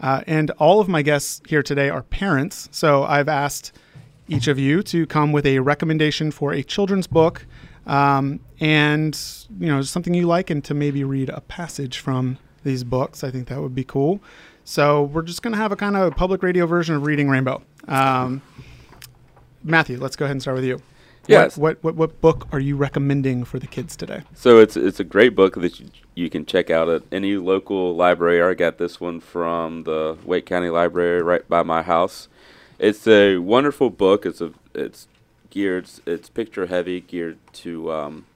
[0.00, 3.72] Uh, and all of my guests here today are parents, so I've asked
[4.28, 7.44] each of you to come with a recommendation for a children's book
[7.90, 9.18] um, and
[9.58, 13.24] you know something you like, and to maybe read a passage from these books.
[13.24, 14.20] I think that would be cool.
[14.64, 17.62] So we're just going to have a kind of public radio version of Reading Rainbow.
[17.88, 18.42] Um,
[19.64, 20.80] Matthew, let's go ahead and start with you.
[21.26, 21.56] Yes.
[21.56, 24.22] What, what, what, what book are you recommending for the kids today?
[24.34, 27.96] So it's it's a great book that you, you can check out at any local
[27.96, 28.40] library.
[28.40, 32.28] I got this one from the Wake County Library right by my house.
[32.78, 34.24] It's a wonderful book.
[34.24, 35.08] It's a it's
[35.50, 35.88] geared.
[36.06, 38.26] It's picture heavy, geared to um,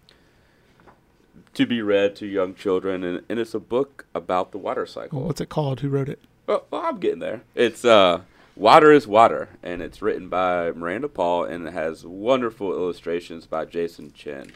[1.55, 5.19] to be read to young children, and, and it's a book about the water cycle.
[5.19, 5.81] Well, what's it called?
[5.81, 6.21] Who wrote it?
[6.47, 7.43] Well, well, I'm getting there.
[7.55, 8.23] It's uh,
[8.57, 13.65] Water is Water, and it's written by Miranda Paul, and it has wonderful illustrations by
[13.65, 14.53] Jason Chin.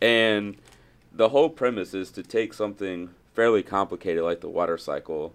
[0.00, 0.56] And
[1.12, 5.34] the whole premise is to take something fairly complicated like the water cycle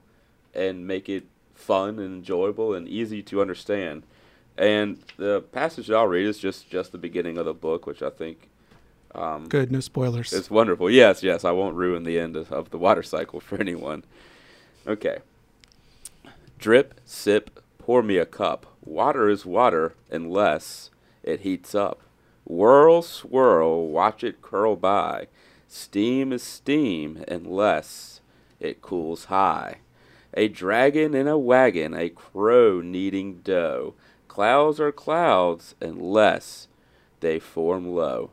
[0.54, 4.04] and make it fun and enjoyable and easy to understand.
[4.58, 8.02] And the passage that I'll read is just just the beginning of the book, which
[8.02, 8.50] I think.
[9.14, 10.32] Um, Good, no spoilers.
[10.32, 10.90] It's wonderful.
[10.90, 11.44] Yes, yes.
[11.44, 14.06] I won't ruin the end of, of the water cycle for anyone.
[14.88, 15.20] Okay.
[16.58, 18.68] Drip, sip, pour me a cup.
[18.84, 20.92] Water is water unless
[21.24, 22.02] it heats up.
[22.46, 25.28] Whirl, swirl, watch it curl by.
[25.68, 28.22] Steam is steam unless
[28.60, 29.78] it cools high.
[30.34, 33.96] A dragon in a wagon, a crow kneading dough.
[34.32, 36.70] Clouds are clouds unless
[37.20, 38.30] they form low.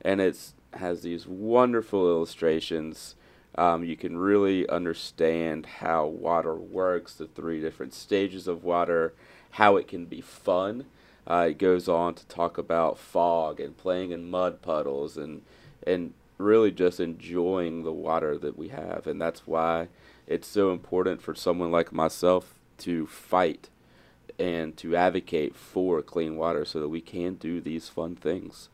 [0.00, 3.16] And it has these wonderful illustrations.
[3.56, 9.14] Um, you can really understand how water works, the three different stages of water,
[9.50, 10.84] how it can be fun.
[11.28, 15.42] Uh, it goes on to talk about fog and playing in mud puddles and
[15.84, 19.08] and really just enjoying the water that we have.
[19.08, 19.88] And that's why
[20.28, 23.70] it's so important for someone like myself to fight
[24.38, 28.68] and to advocate for clean water so that we can do these fun things.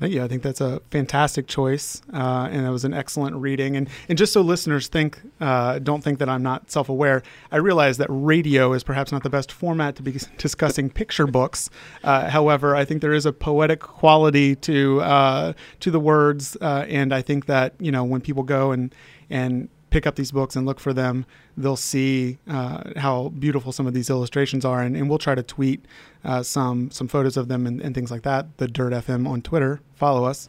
[0.00, 3.76] Yeah, I think that's a fantastic choice, uh, and that was an excellent reading.
[3.76, 7.22] And and just so listeners think, uh, don't think that I'm not self-aware.
[7.52, 11.70] I realize that radio is perhaps not the best format to be discussing picture books.
[12.02, 16.86] Uh, however, I think there is a poetic quality to uh, to the words, uh,
[16.88, 18.92] and I think that you know when people go and
[19.30, 21.24] and pick up these books and look for them,
[21.56, 25.42] they'll see uh, how beautiful some of these illustrations are, and, and we'll try to
[25.42, 25.84] tweet
[26.24, 28.58] uh, some some photos of them and, and, things like that.
[28.58, 30.48] The Dirt FM on Twitter, follow us.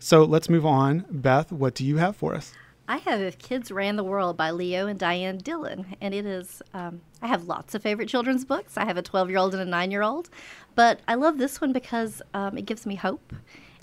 [0.00, 1.06] So let's move on.
[1.08, 2.52] Beth, what do you have for us?
[2.86, 5.96] I have If Kids Ran the World by Leo and Diane Dillon.
[6.02, 8.76] And it is, um, I have lots of favorite children's books.
[8.76, 10.28] I have a 12 year old and a 9 year old.
[10.74, 13.32] But I love this one because um, it gives me hope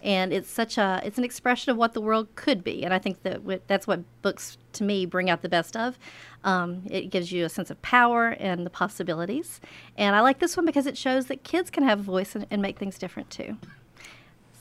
[0.03, 2.83] and it's such a it's an expression of what the world could be.
[2.83, 5.97] And i think that that's what books to me bring out the best of.
[6.43, 9.61] Um, it gives you a sense of power and the possibilities.
[9.97, 12.45] And i like this one because it shows that kids can have a voice and,
[12.49, 13.57] and make things different too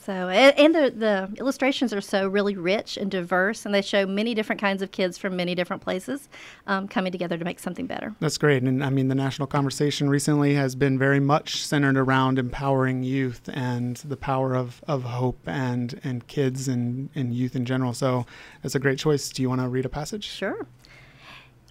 [0.03, 4.33] so, and the, the illustrations are so really rich and diverse, and they show many
[4.33, 6.27] different kinds of kids from many different places
[6.65, 8.15] um, coming together to make something better.
[8.19, 8.63] That's great.
[8.63, 13.47] And I mean, the national conversation recently has been very much centered around empowering youth
[13.53, 17.93] and the power of, of hope and, and kids and, and youth in general.
[17.93, 18.25] So,
[18.63, 19.29] it's a great choice.
[19.29, 20.25] Do you want to read a passage?
[20.25, 20.65] Sure.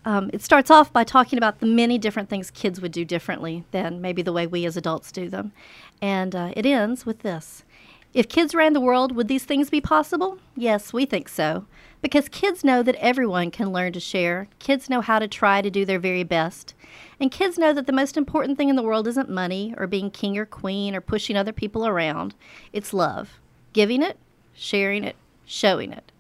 [0.05, 3.65] Um, it starts off by talking about the many different things kids would do differently
[3.71, 5.53] than maybe the way we as adults do them.
[6.01, 7.65] And uh, it ends with this
[8.13, 10.39] if kids ran the world, would these things be possible?
[10.57, 11.67] Yes, we think so.
[12.03, 14.49] Because kids know that everyone can learn to share.
[14.59, 16.75] Kids know how to try to do their very best.
[17.21, 20.11] And kids know that the most important thing in the world isn't money or being
[20.11, 22.35] king or queen or pushing other people around.
[22.73, 23.39] It's love.
[23.75, 24.17] Giving it,
[24.55, 26.11] sharing it, showing it.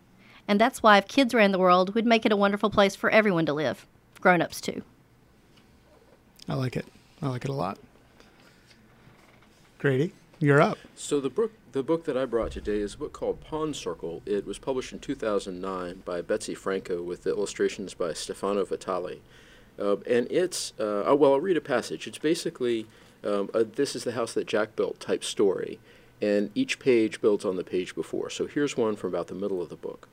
[0.47, 3.11] And that's why if kids ran the world, we'd make it a wonderful place for
[3.11, 3.86] everyone to live.
[4.20, 4.82] Grown ups, too.
[6.49, 6.86] I like it.
[7.22, 7.78] I like it a lot.
[9.78, 10.76] Grady, you're up.
[10.95, 14.23] So the book the book that I brought today is a book called Pond Circle.
[14.27, 19.21] It was published in 2009 by Betsy Franco with illustrations by Stefano Vitale.
[19.79, 22.07] Uh, and it's, uh, oh, well, I'll read a passage.
[22.07, 22.87] It's basically,
[23.23, 25.79] um, a, this is the house that Jack built type story.
[26.21, 28.31] And each page builds on the page before.
[28.31, 30.09] So here's one from about the middle of the book.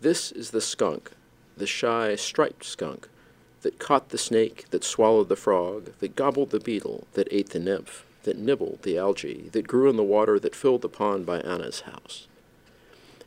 [0.00, 1.12] This is the skunk,
[1.56, 3.08] the shy striped skunk,
[3.60, 7.58] that caught the snake, that swallowed the frog, that gobbled the beetle, that ate the
[7.58, 11.40] nymph that nibbled the algae that grew in the water that filled the pond by
[11.40, 12.26] Anna's house.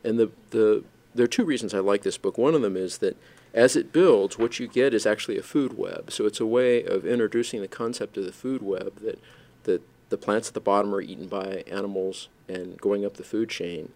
[0.03, 0.83] And the, the,
[1.13, 2.37] there are two reasons I like this book.
[2.37, 3.17] One of them is that
[3.53, 6.11] as it builds, what you get is actually a food web.
[6.11, 9.19] So it's a way of introducing the concept of the food web that,
[9.63, 13.49] that the plants at the bottom are eaten by animals and going up the food
[13.49, 13.91] chain.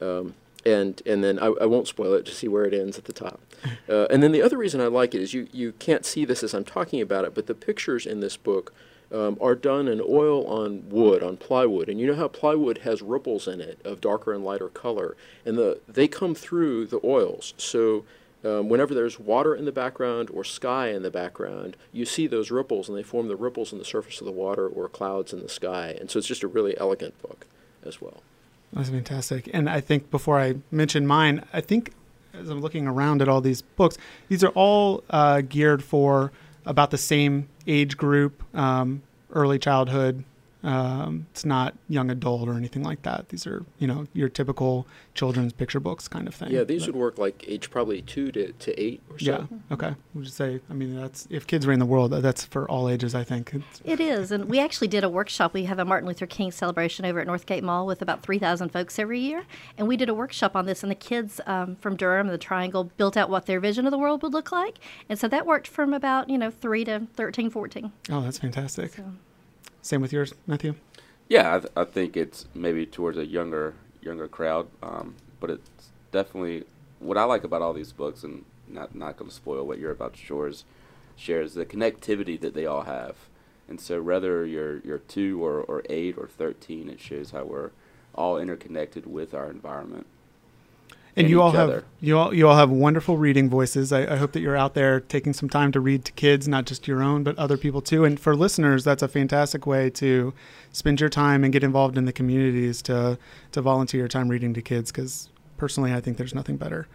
[0.00, 0.34] Um,
[0.66, 3.12] and and then I, I, won't spoil it to see where it ends at the
[3.12, 3.40] top.
[3.88, 6.42] Uh, and then the other reason I like it is you, you can't see this
[6.44, 8.72] as I'm talking about it, but the pictures in this book
[9.12, 11.88] um, are done in oil on wood, on plywood.
[11.88, 15.56] And you know how plywood has ripples in it of darker and lighter color, and
[15.56, 17.54] the they come through the oils.
[17.56, 18.04] So
[18.44, 22.50] um, whenever there's water in the background or sky in the background, you see those
[22.50, 25.40] ripples, and they form the ripples on the surface of the water or clouds in
[25.40, 25.96] the sky.
[25.98, 27.46] And so it's just a really elegant book
[27.84, 28.22] as well.
[28.72, 29.48] That's fantastic.
[29.52, 31.94] And I think before I mention mine, I think
[32.34, 33.96] as I'm looking around at all these books,
[34.28, 36.30] these are all uh, geared for
[36.68, 39.02] about the same age group, um,
[39.32, 40.22] early childhood,
[40.64, 43.28] um, it's not young adult or anything like that.
[43.28, 46.50] These are, you know, your typical children's picture books kind of thing.
[46.50, 49.46] Yeah, these but, would work like age probably two to, to eight or so.
[49.50, 49.94] Yeah, okay.
[50.14, 53.14] We'll just say, I mean, that's if kids ran the world, that's for all ages,
[53.14, 53.54] I think.
[53.54, 54.32] It's, it is.
[54.32, 55.54] And we actually did a workshop.
[55.54, 58.98] We have a Martin Luther King celebration over at Northgate Mall with about 3,000 folks
[58.98, 59.44] every year.
[59.76, 62.38] And we did a workshop on this, and the kids um, from Durham, and the
[62.38, 64.78] Triangle, built out what their vision of the world would look like.
[65.08, 67.92] And so that worked from about, you know, 3 to 13, 14.
[68.10, 68.94] Oh, that's fantastic.
[68.94, 69.04] So.
[69.88, 70.74] Same with yours, Matthew.
[71.30, 73.72] Yeah, I, th- I think it's maybe towards a younger
[74.02, 75.70] younger crowd, um, but it's
[76.12, 76.64] definitely
[76.98, 79.90] what I like about all these books, and not not going to spoil what you're
[79.90, 80.54] about to
[81.16, 83.16] share is, the connectivity that they all have.
[83.66, 87.70] And so, whether you're you're two or, or eight or thirteen, it shows how we're
[88.14, 90.06] all interconnected with our environment.
[91.18, 91.84] And you all have other.
[92.00, 93.92] you all you all have wonderful reading voices.
[93.92, 96.64] I, I hope that you're out there taking some time to read to kids, not
[96.66, 98.04] just your own, but other people too.
[98.04, 100.32] And for listeners, that's a fantastic way to
[100.72, 103.18] spend your time and get involved in the communities to
[103.52, 104.90] to volunteer your time reading to kids.
[104.92, 106.88] Because personally, I think there's nothing better.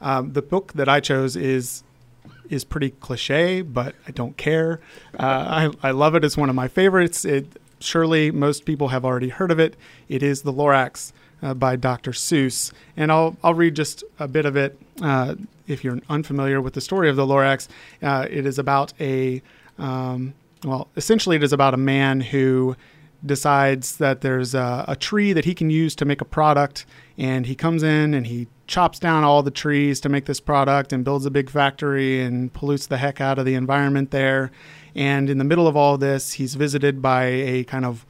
[0.00, 1.82] Um, the book that I chose is
[2.48, 4.80] is pretty cliche, but I don't care.
[5.18, 6.24] Uh, I, I love it.
[6.24, 7.24] It's one of my favorites.
[7.24, 9.76] It surely most people have already heard of it.
[10.08, 11.12] It is The Lorax
[11.42, 12.12] uh, by Dr.
[12.12, 14.78] Seuss, and I'll I'll read just a bit of it.
[15.00, 15.34] Uh,
[15.66, 17.68] if you're unfamiliar with the story of the Lorax,
[18.02, 19.42] uh, it is about a
[19.78, 20.34] um,
[20.64, 22.76] well, essentially, it is about a man who
[23.24, 26.86] decides that there's a, a tree that he can use to make a product,
[27.16, 30.92] and he comes in and he chops down all the trees to make this product
[30.92, 34.50] and builds a big factory and pollutes the heck out of the environment there.
[34.94, 38.04] And in the middle of all this, he's visited by a kind of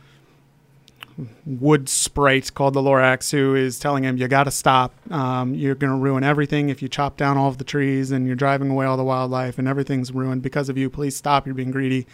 [1.44, 4.94] wood sprite called the Lorax who is telling him, You got to stop.
[5.12, 8.26] Um, you're going to ruin everything if you chop down all of the trees and
[8.26, 10.88] you're driving away all the wildlife and everything's ruined because of you.
[10.88, 11.46] Please stop.
[11.46, 12.06] You're being greedy.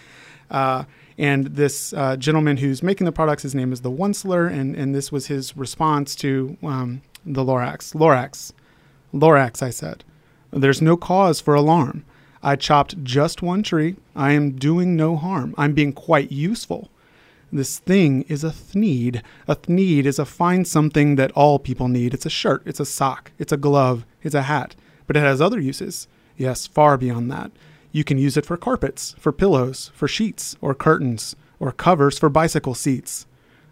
[0.51, 0.85] Uh,
[1.17, 4.95] and this uh, gentleman who's making the products, his name is the Once-ler, and, and
[4.95, 7.95] this was his response to um, the Lorax.
[7.95, 8.53] Lorax,
[9.13, 10.03] Lorax, I said.
[10.51, 12.05] There's no cause for alarm.
[12.43, 13.97] I chopped just one tree.
[14.15, 15.55] I am doing no harm.
[15.57, 16.91] I'm being quite useful.
[17.55, 19.23] This thing is a thneed.
[19.47, 22.13] A thneed is a fine something that all people need.
[22.13, 24.75] It's a shirt, it's a sock, it's a glove, it's a hat.
[25.07, 26.09] But it has other uses.
[26.37, 27.53] Yes, far beyond that.
[27.93, 32.29] You can use it for carpets, for pillows, for sheets, or curtains, or covers for
[32.29, 33.25] bicycle seats.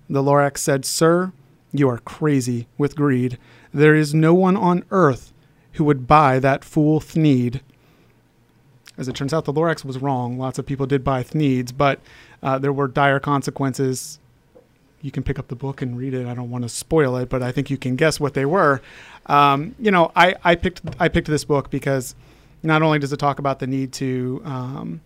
[0.09, 1.33] The Lorax said, Sir,
[1.73, 3.37] you are crazy with greed.
[3.75, 5.33] There is no one on earth
[5.73, 7.63] who would buy that fool thneed.
[8.97, 10.39] As it turns out, the Lorax was wrong.
[10.39, 11.99] Lots of people did buy thneeds, but
[12.43, 14.19] uh, there were dire consequences.
[15.01, 16.27] You can pick up the book and read it.
[16.27, 18.81] I don't want to spoil it, but I think you can guess what they were.
[19.27, 22.15] Um, you know, I, I picked I picked this book because
[22.63, 25.01] not only does it talk about the need to um,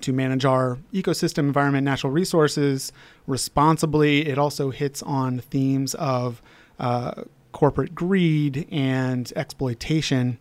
[0.00, 2.92] to manage our ecosystem, environment, natural resources
[3.26, 6.42] responsibly, it also hits on themes of
[6.78, 10.38] uh, corporate greed and exploitation,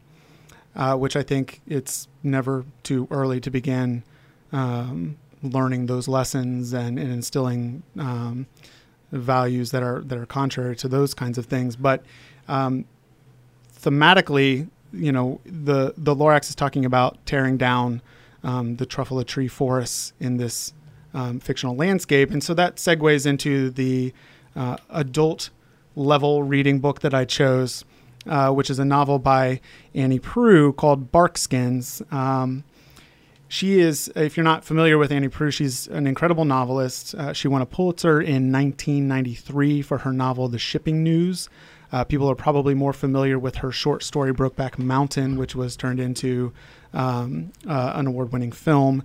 [0.76, 4.03] uh, which I think it's never too early to begin
[4.51, 8.48] um, learning those lessons and, and instilling um,
[9.12, 11.76] values that are that are contrary to those kinds of things.
[11.76, 12.04] But
[12.48, 12.86] um,
[13.76, 18.02] thematically, you know, the the Lorax is talking about tearing down
[18.44, 20.74] um, the truffula tree forests in this
[21.14, 24.14] um, fictional landscape, and so that segues into the
[24.56, 25.50] uh, adult
[25.96, 27.86] level reading book that I chose,
[28.26, 29.62] uh, which is a novel by
[29.94, 32.02] Annie Proulx called Barkskins.
[32.12, 32.64] Um,
[33.54, 37.14] she is, if you're not familiar with Annie Proulx, she's an incredible novelist.
[37.14, 41.49] Uh, she won a Pulitzer in 1993 for her novel The Shipping News.
[41.91, 45.99] Uh, people are probably more familiar with her short story Brokeback Mountain, which was turned
[45.99, 46.51] into
[46.93, 49.04] um, uh, an award winning film.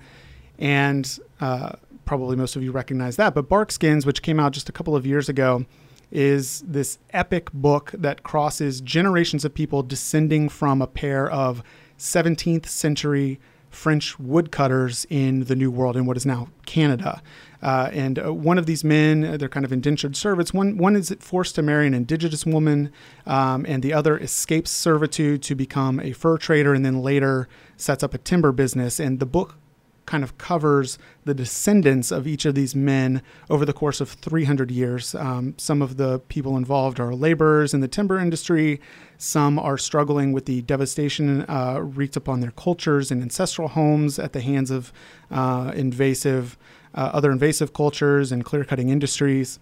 [0.59, 1.73] And uh,
[2.07, 3.35] probably most of you recognize that.
[3.35, 5.67] But Barkskins, which came out just a couple of years ago,
[6.11, 11.63] is this epic book that crosses generations of people descending from a pair of
[11.99, 13.39] 17th century
[13.71, 17.23] French woodcutters in the New World in what is now Canada.
[17.61, 20.55] Uh, and uh, one of these men, uh, they're kind of indentured servants.
[20.55, 22.93] One, one is forced to marry an indigenous woman,
[23.27, 28.03] um, and the other escapes servitude to become a fur trader and then later sets
[28.03, 29.01] up a timber business.
[29.01, 29.57] And the book
[30.09, 34.71] kind of covers the descendants of each of these men over the course of 300
[34.71, 35.15] years.
[35.15, 38.81] Um, some of the people involved are laborers in the timber industry.
[39.19, 44.33] Some are struggling with the devastation uh, wreaked upon their cultures and ancestral homes at
[44.33, 44.95] the hands of
[45.31, 46.57] uh, invasive,
[46.95, 49.61] uh, other invasive cultures and clear cutting industries.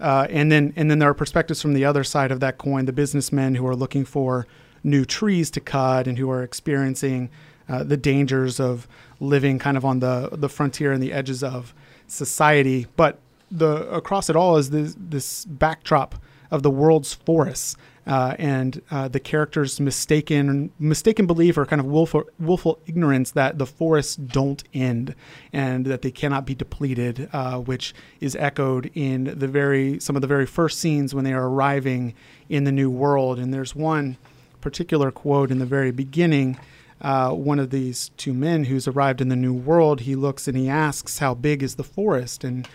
[0.00, 2.86] Uh, and then, and then there are perspectives from the other side of that coin:
[2.86, 4.44] the businessmen who are looking for
[4.82, 7.30] new trees to cut and who are experiencing
[7.68, 8.86] uh, the dangers of
[9.20, 11.74] living kind of on the the frontier and the edges of
[12.06, 12.86] society.
[12.96, 13.18] But
[13.50, 16.16] the across it all is this this backdrop
[16.50, 21.86] of the world's forests uh, and uh, the characters' mistaken mistaken belief or kind of
[21.86, 25.14] willful willful ignorance that the forests don't end
[25.52, 30.22] and that they cannot be depleted, uh, which is echoed in the very some of
[30.22, 32.14] the very first scenes when they are arriving
[32.48, 33.38] in the new world.
[33.38, 34.18] And there's one
[34.60, 36.58] particular quote in the very beginning
[37.00, 40.56] uh, one of these two men who's arrived in the new world, he looks and
[40.56, 42.44] he asks, How big is the forest?
[42.44, 42.68] And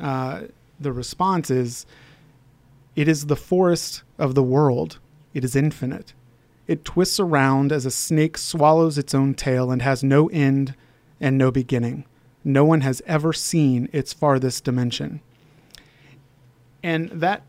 [0.00, 0.42] uh,
[0.78, 1.86] the response is,
[2.96, 4.98] It is the forest of the world.
[5.32, 6.14] It is infinite.
[6.66, 10.74] It twists around as a snake swallows its own tail and has no end
[11.20, 12.06] and no beginning.
[12.42, 15.20] No one has ever seen its farthest dimension.
[16.82, 17.42] And that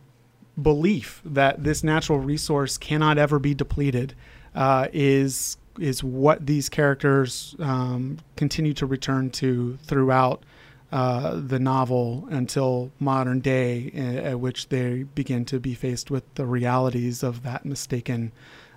[0.61, 4.15] belief that this natural resource cannot ever be depleted
[4.53, 10.43] uh, is is what these characters um, continue to return to throughout
[10.91, 13.91] uh, the novel until modern day,
[14.23, 18.31] at which they begin to be faced with the realities of that mistaken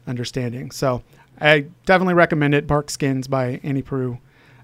[0.07, 0.70] understanding.
[0.70, 1.03] So,
[1.40, 2.66] I definitely recommend it.
[2.66, 4.18] Barkskins by Annie Proulx.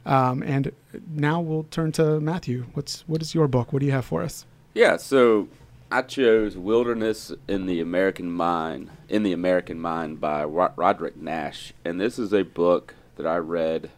[0.06, 0.72] Um, and
[1.08, 2.66] now we'll turn to Matthew.
[2.74, 3.72] What's what is your book?
[3.72, 4.44] What do you have for us?
[4.74, 5.48] Yeah, so
[5.94, 12.00] I chose Wilderness in the American Mind in the American Mind by Roderick Nash, and
[12.00, 13.90] this is a book that I read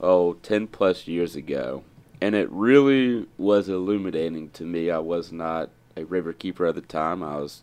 [0.00, 1.84] oh 10 plus years ago,
[2.18, 4.90] and it really was illuminating to me.
[4.90, 5.68] I was not
[5.98, 7.22] a river keeper at the time.
[7.22, 7.62] I was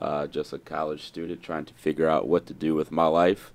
[0.00, 3.52] uh, just a college student trying to figure out what to do with my life,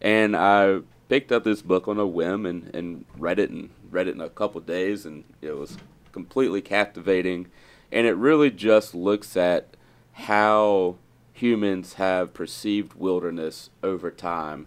[0.00, 0.78] and I
[1.10, 4.22] picked up this book on a whim and, and read it and read it in
[4.22, 5.04] a couple days.
[5.04, 5.76] And it was
[6.12, 7.48] completely captivating
[7.92, 9.76] and it really just looks at
[10.12, 10.96] how
[11.32, 14.66] humans have perceived wilderness over time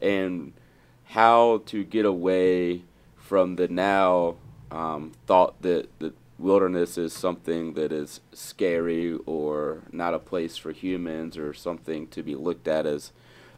[0.00, 0.52] and
[1.10, 2.82] how to get away
[3.16, 4.34] from the now
[4.70, 10.72] um, thought that the wilderness is something that is scary or not a place for
[10.72, 13.12] humans or something to be looked at as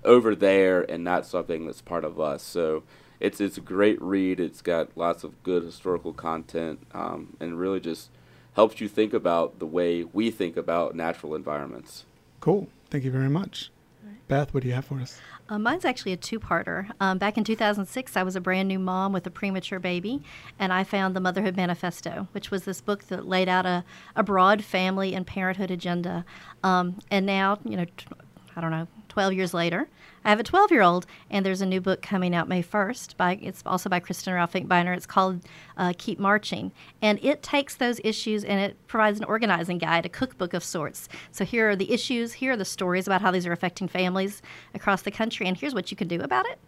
[0.05, 2.43] over there and not something that's part of us.
[2.43, 2.85] So
[3.19, 4.39] it's it's a great read.
[4.39, 8.11] It's got lots of good historical content um, and really just
[8.59, 12.05] helps you think about the way we think about natural environments.
[12.41, 12.67] Cool.
[12.91, 13.71] Thank you very much.
[14.27, 15.21] Beth, what do you have for us?
[15.49, 16.91] Uh, mine's actually a two parter.
[16.99, 20.25] Um, back in 2006, I was a brand new mom with a premature baby,
[20.59, 23.85] and I found the Motherhood Manifesto, which was this book that laid out a,
[24.17, 26.25] a broad family and parenthood agenda.
[26.65, 28.07] Um, and now, you know, t-
[28.57, 29.89] I don't know, 12 years later,
[30.29, 33.17] I have a 12 year old, and there's a new book coming out May 1st.
[33.17, 34.95] By it's also by Kristin Rowe-Finkbeiner.
[34.95, 35.41] It's called
[35.79, 36.71] uh, Keep Marching,
[37.01, 41.09] and it takes those issues and it provides an organizing guide, a cookbook of sorts.
[41.33, 44.43] So here are the issues, here are the stories about how these are affecting families
[44.75, 46.59] across the country, and here's what you can do about it.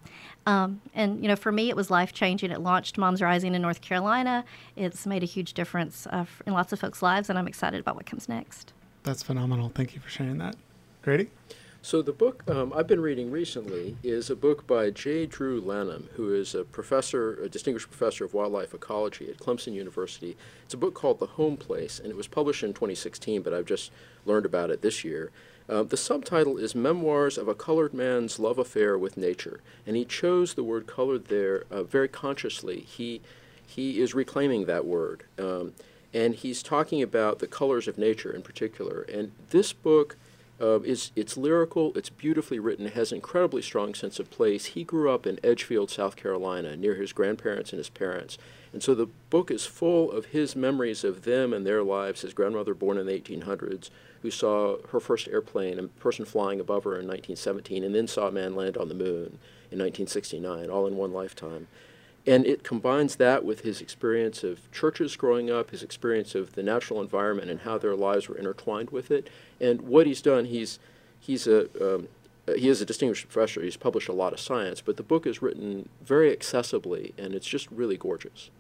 [0.47, 2.53] Um, and you know, for me, it was life changing.
[2.53, 4.43] It launched MomsRising in North Carolina.
[4.75, 7.97] It's made a huge difference uh, in lots of folks' lives, and I'm excited about
[7.97, 8.73] what comes next.
[9.03, 9.69] That's phenomenal.
[9.69, 10.57] Thank you for sharing that.
[11.03, 11.29] Grady.
[11.83, 15.24] So the book um, I've been reading recently is a book by J.
[15.24, 20.37] Drew Lanham, who is a professor, a distinguished professor of wildlife ecology at Clemson University.
[20.62, 23.64] It's a book called The Home Place, and it was published in 2016, but I've
[23.64, 23.91] just
[24.26, 25.31] learned about it this year.
[25.70, 30.05] Uh, the subtitle is Memoirs of a Colored Man's Love Affair with Nature, and he
[30.05, 32.81] chose the word colored there uh, very consciously.
[32.81, 33.22] He,
[33.66, 35.72] he is reclaiming that word, um,
[36.12, 39.01] and he's talking about the colors of nature in particular.
[39.11, 40.16] And this book
[40.61, 44.67] uh, it's, it's lyrical, it's beautifully written, it has an incredibly strong sense of place.
[44.67, 48.37] He grew up in Edgefield, South Carolina, near his grandparents and his parents.
[48.73, 52.21] And so the book is full of his memories of them and their lives.
[52.21, 53.91] His grandmother, born in the 1800s,
[54.23, 58.29] who saw her first airplane, a person flying above her in 1917, and then saw
[58.29, 59.39] a man land on the moon
[59.71, 61.67] in 1969, all in one lifetime.
[62.31, 66.62] And it combines that with his experience of churches growing up, his experience of the
[66.62, 69.28] natural environment and how their lives were intertwined with it.
[69.61, 70.78] And what he's done, he's,
[71.18, 72.07] he's a, um,
[72.57, 73.61] he is a distinguished professor.
[73.62, 77.49] He's published a lot of science, but the book is written very accessibly, and it's
[77.49, 78.51] just really gorgeous.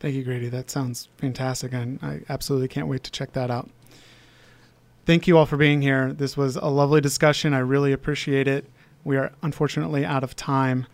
[0.00, 0.48] Thank you, Grady.
[0.48, 3.70] That sounds fantastic, and I absolutely can't wait to check that out.
[5.06, 6.12] Thank you all for being here.
[6.12, 7.54] This was a lovely discussion.
[7.54, 8.64] I really appreciate it.
[9.04, 10.86] We are unfortunately out of time.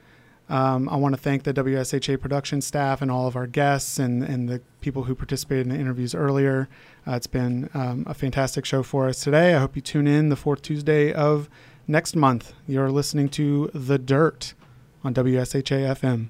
[0.49, 4.23] Um, I want to thank the WSHA production staff and all of our guests and,
[4.23, 6.69] and the people who participated in the interviews earlier.
[7.07, 9.55] Uh, it's been um, a fantastic show for us today.
[9.55, 11.51] I hope you tune in the fourth Tuesday of
[11.87, 12.55] next month.
[12.67, 14.55] You're listening to The Dirt
[15.05, 16.29] on WSHA FM.